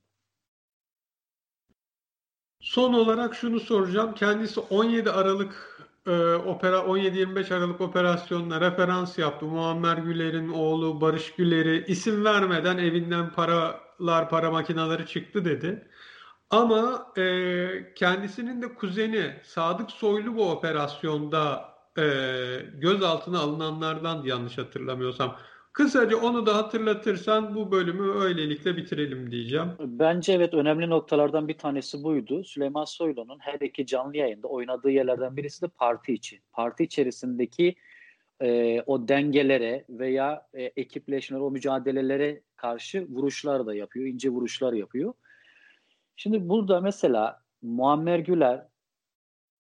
Son 2.59 2.93
olarak 2.93 3.35
şunu 3.35 3.59
soracağım. 3.59 4.13
Kendisi 4.15 4.59
17 4.59 5.11
Aralık 5.11 5.79
e, 6.07 6.11
opera 6.33 6.77
17-25 6.77 7.53
Aralık 7.53 7.81
operasyonuna 7.81 8.61
referans 8.61 9.17
yaptı. 9.17 9.45
Muammer 9.45 9.97
Güler'in 9.97 10.49
oğlu 10.49 11.01
Barış 11.01 11.35
Güler'i 11.35 11.85
isim 11.87 12.25
vermeden 12.25 12.77
evinden 12.77 13.29
paralar, 13.97 14.29
para 14.29 14.51
makineleri 14.51 15.05
çıktı 15.05 15.45
dedi. 15.45 15.87
Ama 16.49 17.11
e, 17.17 17.93
kendisinin 17.95 18.61
de 18.61 18.73
kuzeni 18.73 19.33
Sadık 19.43 19.91
Soylu 19.91 20.35
bu 20.35 20.51
operasyonda 20.51 21.65
e, 21.97 22.03
gözaltına 22.77 23.39
alınanlardan 23.39 24.23
yanlış 24.23 24.57
hatırlamıyorsam. 24.57 25.35
Kısaca 25.73 26.17
onu 26.17 26.45
da 26.45 26.55
hatırlatırsan 26.55 27.55
bu 27.55 27.71
bölümü 27.71 28.23
öylelikle 28.23 28.77
bitirelim 28.77 29.31
diyeceğim. 29.31 29.67
Bence 29.79 30.33
evet 30.33 30.53
önemli 30.53 30.89
noktalardan 30.89 31.47
bir 31.47 31.57
tanesi 31.57 32.03
buydu. 32.03 32.43
Süleyman 32.43 32.85
Soylu'nun 32.85 33.39
her 33.39 33.59
iki 33.59 33.85
canlı 33.85 34.17
yayında 34.17 34.47
oynadığı 34.47 34.89
yerlerden 34.89 35.37
birisi 35.37 35.61
de 35.61 35.67
parti 35.67 36.13
içi. 36.13 36.41
Parti 36.51 36.83
içerisindeki 36.83 37.75
e, 38.43 38.81
o 38.81 39.07
dengelere 39.07 39.85
veya 39.89 40.47
e, 40.53 40.63
ekipleşmeler, 40.63 41.41
o 41.41 41.51
mücadelelere 41.51 42.41
karşı 42.55 43.07
vuruşlar 43.09 43.65
da 43.65 43.75
yapıyor, 43.75 44.05
ince 44.05 44.29
vuruşlar 44.29 44.73
yapıyor. 44.73 45.13
Şimdi 46.15 46.49
burada 46.49 46.81
mesela 46.81 47.41
Muammer 47.61 48.19
Güler, 48.19 48.67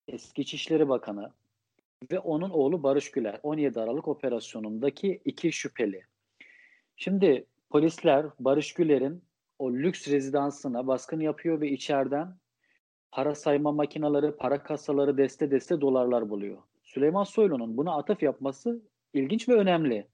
eski 0.08 0.42
İçişleri 0.42 0.88
Bakanı, 0.88 1.32
ve 2.12 2.18
onun 2.18 2.50
oğlu 2.50 2.82
Barış 2.82 3.10
Güler 3.10 3.40
17 3.42 3.80
Aralık 3.80 4.08
operasyonundaki 4.08 5.20
iki 5.24 5.52
şüpheli. 5.52 6.02
Şimdi 6.96 7.46
polisler 7.70 8.26
Barış 8.40 8.74
Güler'in 8.74 9.24
o 9.58 9.72
lüks 9.72 10.08
rezidansına 10.08 10.86
baskın 10.86 11.20
yapıyor 11.20 11.60
ve 11.60 11.70
içeriden 11.70 12.36
para 13.10 13.34
sayma 13.34 13.72
makineleri, 13.72 14.36
para 14.36 14.62
kasaları 14.62 15.18
deste 15.18 15.50
deste 15.50 15.80
dolarlar 15.80 16.30
buluyor. 16.30 16.58
Süleyman 16.94 17.24
Soylu'nun 17.24 17.76
buna 17.76 17.96
atıf 17.96 18.22
yapması 18.22 18.82
ilginç 19.14 19.48
ve 19.48 19.54
önemli. 19.54 20.08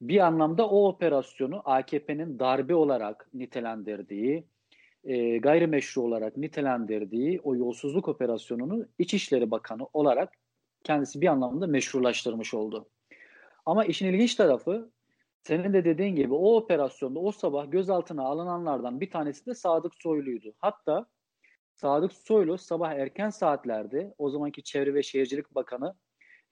Bir 0.00 0.18
anlamda 0.18 0.68
o 0.68 0.88
operasyonu 0.88 1.62
AKP'nin 1.64 2.38
darbe 2.38 2.74
olarak 2.74 3.28
nitelendirdiği, 3.34 4.44
e, 5.04 5.38
gayrimeşru 5.38 6.02
olarak 6.02 6.36
nitelendirdiği 6.36 7.40
o 7.40 7.56
yolsuzluk 7.56 8.08
operasyonunu 8.08 8.86
İçişleri 8.98 9.50
Bakanı 9.50 9.86
olarak 9.92 10.32
kendisi 10.84 11.20
bir 11.20 11.26
anlamda 11.26 11.66
meşrulaştırmış 11.66 12.54
oldu. 12.54 12.88
Ama 13.66 13.84
işin 13.84 14.06
ilginç 14.06 14.34
tarafı 14.34 14.90
senin 15.42 15.72
de 15.72 15.84
dediğin 15.84 16.16
gibi 16.16 16.34
o 16.34 16.56
operasyonda 16.56 17.20
o 17.20 17.32
sabah 17.32 17.70
gözaltına 17.70 18.22
alınanlardan 18.22 19.00
bir 19.00 19.10
tanesi 19.10 19.46
de 19.46 19.54
Sadık 19.54 19.92
Soylu'ydu. 19.94 20.54
Hatta 20.58 21.06
Sadık 21.80 22.12
Soylu 22.12 22.58
sabah 22.58 22.92
erken 22.92 23.30
saatlerde 23.30 24.14
o 24.18 24.30
zamanki 24.30 24.62
Çevre 24.62 24.94
ve 24.94 25.02
Şehircilik 25.02 25.54
Bakanı 25.54 25.94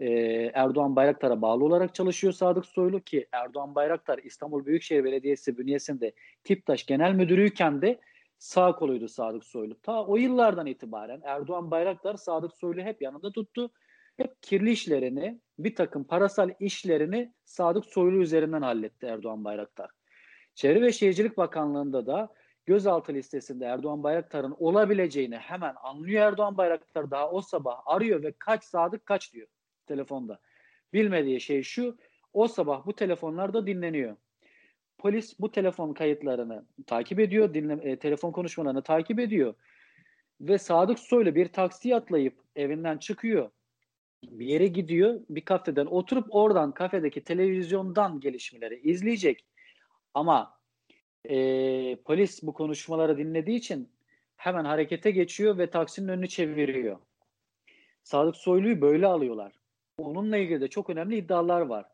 e, 0.01 0.09
Erdoğan 0.55 0.97
Bayraktar'a 0.97 1.43
bağlı 1.43 1.65
olarak 1.65 1.95
çalışıyor 1.95 2.33
Sadık 2.33 2.67
Soylu 2.67 3.01
ki 3.01 3.27
Erdoğan 3.33 3.75
Bayraktar 3.75 4.19
İstanbul 4.19 4.67
Büyükşehir 4.67 5.05
Belediyesi 5.05 5.59
bünyesinde 5.59 6.13
Tiptaş 6.45 6.87
Genel 6.87 7.13
Müdürüyken 7.13 7.83
de 7.83 8.01
sağ 8.39 8.77
koluydu 8.77 9.09
Sadık 9.09 9.45
Soylu. 9.45 9.81
Ta 9.81 10.07
o 10.07 10.17
yıllardan 10.17 10.67
itibaren 10.67 11.21
Erdoğan 11.25 11.71
Bayraktar 11.71 12.15
Sadık 12.15 12.53
Soylu 12.53 12.81
hep 12.81 13.03
yanında 13.03 13.33
tuttu 13.33 13.71
hep 14.17 14.43
kirli 14.43 14.71
işlerini, 14.71 15.41
bir 15.59 15.75
takım 15.75 16.05
parasal 16.05 16.51
işlerini 16.61 17.33
Sadık 17.45 17.87
Soylu 17.87 18.23
üzerinden 18.23 18.63
halletti 18.63 19.07
Erdoğan 19.07 19.45
Bayraktar. 19.45 19.91
Çevre 20.55 20.83
ve 20.83 20.93
Şehircilik 20.93 21.37
Bakanlığı'nda 21.37 22.07
da 22.07 22.35
gözaltı 22.67 23.15
listesinde 23.15 23.65
Erdoğan 23.65 24.03
Bayraktar'ın 24.03 24.57
olabileceğini 24.59 25.37
hemen 25.37 25.75
anlıyor 25.83 26.23
Erdoğan 26.23 26.57
Bayraktar 26.57 27.11
daha 27.11 27.31
o 27.31 27.41
sabah 27.41 27.83
arıyor 27.87 28.23
ve 28.23 28.35
kaç 28.39 28.65
Sadık 28.65 29.07
kaç 29.07 29.33
diyor 29.33 29.49
telefonda. 29.87 30.41
Bilmediği 30.93 31.41
şey 31.41 31.63
şu 31.63 31.99
o 32.33 32.49
sabah 32.49 32.87
bu 32.87 32.97
telefonlarda 32.97 33.67
dinleniyor. 33.67 34.17
Polis 34.99 35.41
bu 35.41 35.53
telefon 35.53 35.93
kayıtlarını 35.93 36.67
takip 36.87 37.21
ediyor, 37.21 37.55
dinle, 37.55 37.91
e, 37.91 37.99
telefon 37.99 38.33
konuşmalarını 38.33 38.83
takip 38.83 39.19
ediyor 39.21 39.55
ve 40.41 40.59
Sadık 40.59 40.99
Soylu 40.99 41.35
bir 41.35 41.49
taksiye 41.49 41.97
atlayıp 41.97 42.41
evinden 42.57 42.99
çıkıyor 42.99 43.51
bir 44.23 44.47
yere 44.47 44.67
gidiyor, 44.67 45.21
bir 45.31 45.41
kafeden 45.41 45.87
oturup 45.87 46.27
oradan 46.31 46.73
kafedeki 46.73 47.25
televizyondan 47.25 48.21
gelişmeleri 48.21 48.81
izleyecek. 48.81 49.47
Ama 50.15 50.56
e, 51.29 51.97
polis 51.97 52.43
bu 52.43 52.55
konuşmaları 52.55 53.19
dinlediği 53.19 53.59
için 53.59 53.89
hemen 54.37 54.65
harekete 54.65 55.11
geçiyor 55.11 55.59
ve 55.59 55.71
taksinin 55.71 56.09
önünü 56.09 56.29
çeviriyor. 56.29 56.99
Sadık 58.03 58.37
Soylu'yu 58.37 58.81
böyle 58.81 59.07
alıyorlar. 59.07 59.53
Onunla 59.99 60.37
ilgili 60.37 60.61
de 60.61 60.69
çok 60.69 60.91
önemli 60.91 61.17
iddialar 61.17 61.61
var. 61.61 61.85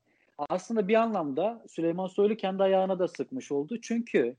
Aslında 0.49 0.89
bir 0.89 0.95
anlamda 0.95 1.65
Süleyman 1.69 2.07
Soylu 2.07 2.37
kendi 2.37 2.63
ayağına 2.63 2.99
da 2.99 3.09
sıkmış 3.09 3.53
oldu. 3.53 3.81
Çünkü 3.81 4.37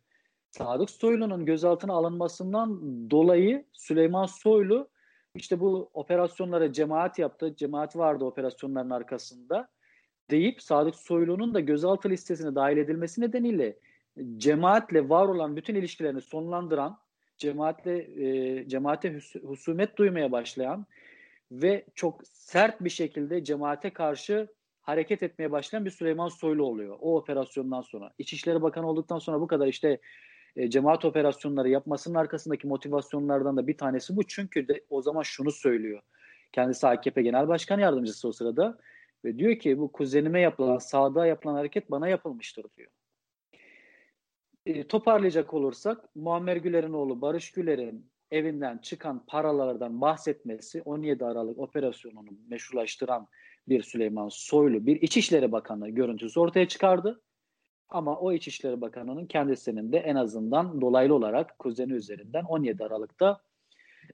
Sadık 0.52 0.90
Soylu'nun 0.90 1.46
gözaltına 1.46 1.94
alınmasından 1.94 2.80
dolayı 3.12 3.66
Süleyman 3.74 4.26
Soylu 4.26 4.90
işte 5.36 5.60
bu 5.60 5.90
operasyonlara 5.94 6.74
cemaat 6.74 7.20
yaptı, 7.20 7.56
cemaat 7.56 7.96
vardı 7.96 8.26
operasyonların 8.26 8.90
arkasında 8.90 9.70
deyip 10.32 10.62
Sadık 10.62 10.96
Soylu'nun 10.96 11.54
da 11.54 11.60
gözaltı 11.60 12.10
listesine 12.10 12.56
dahil 12.56 12.78
edilmesi 12.78 13.22
nedeniyle 13.22 13.78
cemaatle 14.38 15.10
var 15.10 15.28
olan 15.28 15.56
bütün 15.56 15.76
ilişkilerini 15.76 16.22
sonlandıran, 16.22 17.00
cemaatle 17.38 17.98
e, 18.26 18.68
cemaate 18.68 19.14
hus- 19.14 19.44
husumet 19.44 19.98
duymaya 19.98 20.32
başlayan 20.32 20.86
ve 21.52 21.86
çok 21.96 22.22
sert 22.28 22.84
bir 22.84 22.90
şekilde 22.90 23.44
cemaate 23.44 23.90
karşı 23.90 24.48
hareket 24.82 25.24
etmeye 25.24 25.52
başlayan 25.52 25.86
bir 25.86 25.92
Süleyman 25.92 26.28
Soylu 26.28 26.66
oluyor 26.66 26.98
o 27.02 27.18
operasyondan 27.18 27.82
sonra. 27.82 28.12
İçişleri 28.18 28.62
Bakanı 28.62 28.90
olduktan 28.90 29.20
sonra 29.20 29.42
bu 29.42 29.48
kadar 29.48 29.68
işte 29.68 30.00
e, 30.56 30.70
cemaat 30.70 31.06
operasyonları 31.06 31.70
yapmasının 31.70 32.16
arkasındaki 32.16 32.68
motivasyonlardan 32.68 33.58
da 33.58 33.68
bir 33.68 33.78
tanesi 33.78 34.16
bu. 34.16 34.24
Çünkü 34.28 34.68
de 34.68 34.84
o 34.90 35.02
zaman 35.02 35.22
şunu 35.22 35.52
söylüyor. 35.52 36.02
Kendisi 36.52 36.88
AKP 36.88 37.22
Genel 37.22 37.48
Başkan 37.48 37.80
Yardımcısı 37.80 38.28
o 38.28 38.32
sırada 38.32 38.78
ve 39.26 39.38
diyor 39.40 39.60
ki 39.60 39.80
bu 39.80 39.92
kuzenime 39.92 40.42
yapılan, 40.42 40.78
sağda 40.78 41.26
yapılan 41.26 41.56
hareket 41.56 41.92
bana 41.92 42.08
yapılmıştır 42.08 42.66
diyor. 42.78 42.92
E, 44.66 44.88
toparlayacak 44.88 45.54
olursak 45.54 46.16
Muammer 46.16 46.56
Güler'in 46.56 46.94
oğlu 46.94 47.22
Barış 47.22 47.52
Güler'in 47.52 48.12
evinden 48.32 48.78
çıkan 48.78 49.26
paralardan 49.26 50.02
bahsetmesi 50.02 50.82
17 50.82 51.26
Aralık 51.26 51.60
operasyonunu 51.60 52.30
meşrulaştıran 52.48 53.28
bir 53.68 53.84
Süleyman 53.84 54.30
Soylu 54.32 54.86
bir 54.86 55.02
İçişleri 55.02 55.52
Bakanı 55.52 55.90
görüntüsü 55.90 56.40
ortaya 56.40 56.68
çıkardı. 56.68 57.22
Ama 57.90 58.20
o 58.20 58.32
İçişleri 58.32 58.82
Bakanı'nın 58.82 59.26
kendisinin 59.26 59.92
de 59.92 59.98
en 59.98 60.16
azından 60.16 60.82
dolaylı 60.82 61.14
olarak 61.14 61.60
kuzeni 61.60 61.94
üzerinden 61.94 62.44
17 62.44 62.84
Aralık'ta 62.84 63.42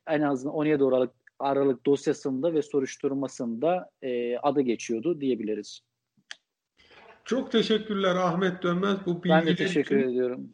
en 0.08 0.22
azından 0.22 0.56
17 0.56 0.84
Aralık 0.84 1.12
Aralık 1.40 1.86
dosyasında 1.86 2.54
ve 2.54 2.62
soruşturmasında 2.62 3.90
e, 4.02 4.38
adı 4.38 4.62
geçiyordu 4.62 5.22
diyebiliriz. 5.22 5.89
Çok 7.30 7.52
teşekkürler 7.52 8.16
Ahmet 8.16 8.64
Dönmez. 8.64 8.98
Bu 9.06 9.24
ben 9.24 9.46
de 9.46 9.56
teşekkür 9.56 9.98
için. 9.98 10.10
ediyorum. 10.10 10.50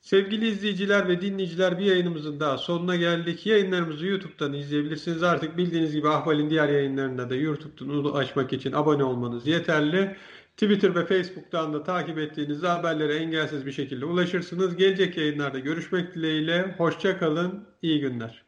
Sevgili 0.00 0.48
izleyiciler 0.48 1.08
ve 1.08 1.20
dinleyiciler 1.20 1.78
bir 1.78 1.84
yayınımızın 1.84 2.40
daha 2.40 2.58
sonuna 2.58 2.96
geldik. 2.96 3.46
Yayınlarımızı 3.46 4.06
YouTube'dan 4.06 4.52
izleyebilirsiniz. 4.52 5.22
Artık 5.22 5.56
bildiğiniz 5.56 5.92
gibi 5.92 6.08
Ahval'in 6.08 6.50
diğer 6.50 6.68
yayınlarında 6.68 7.30
da 7.30 7.34
YouTube'dan 7.34 7.88
ulaşmak 7.88 8.52
için 8.52 8.72
abone 8.72 9.04
olmanız 9.04 9.46
yeterli. 9.46 10.16
Twitter 10.56 10.94
ve 10.94 11.06
Facebook'tan 11.06 11.72
da 11.72 11.82
takip 11.82 12.18
ettiğiniz 12.18 12.62
haberlere 12.62 13.14
engelsiz 13.14 13.66
bir 13.66 13.72
şekilde 13.72 14.04
ulaşırsınız. 14.04 14.76
Gelecek 14.76 15.16
yayınlarda 15.16 15.58
görüşmek 15.58 16.14
dileğiyle. 16.14 16.74
Hoşça 16.78 17.18
kalın. 17.18 17.64
İyi 17.82 18.00
günler. 18.00 18.47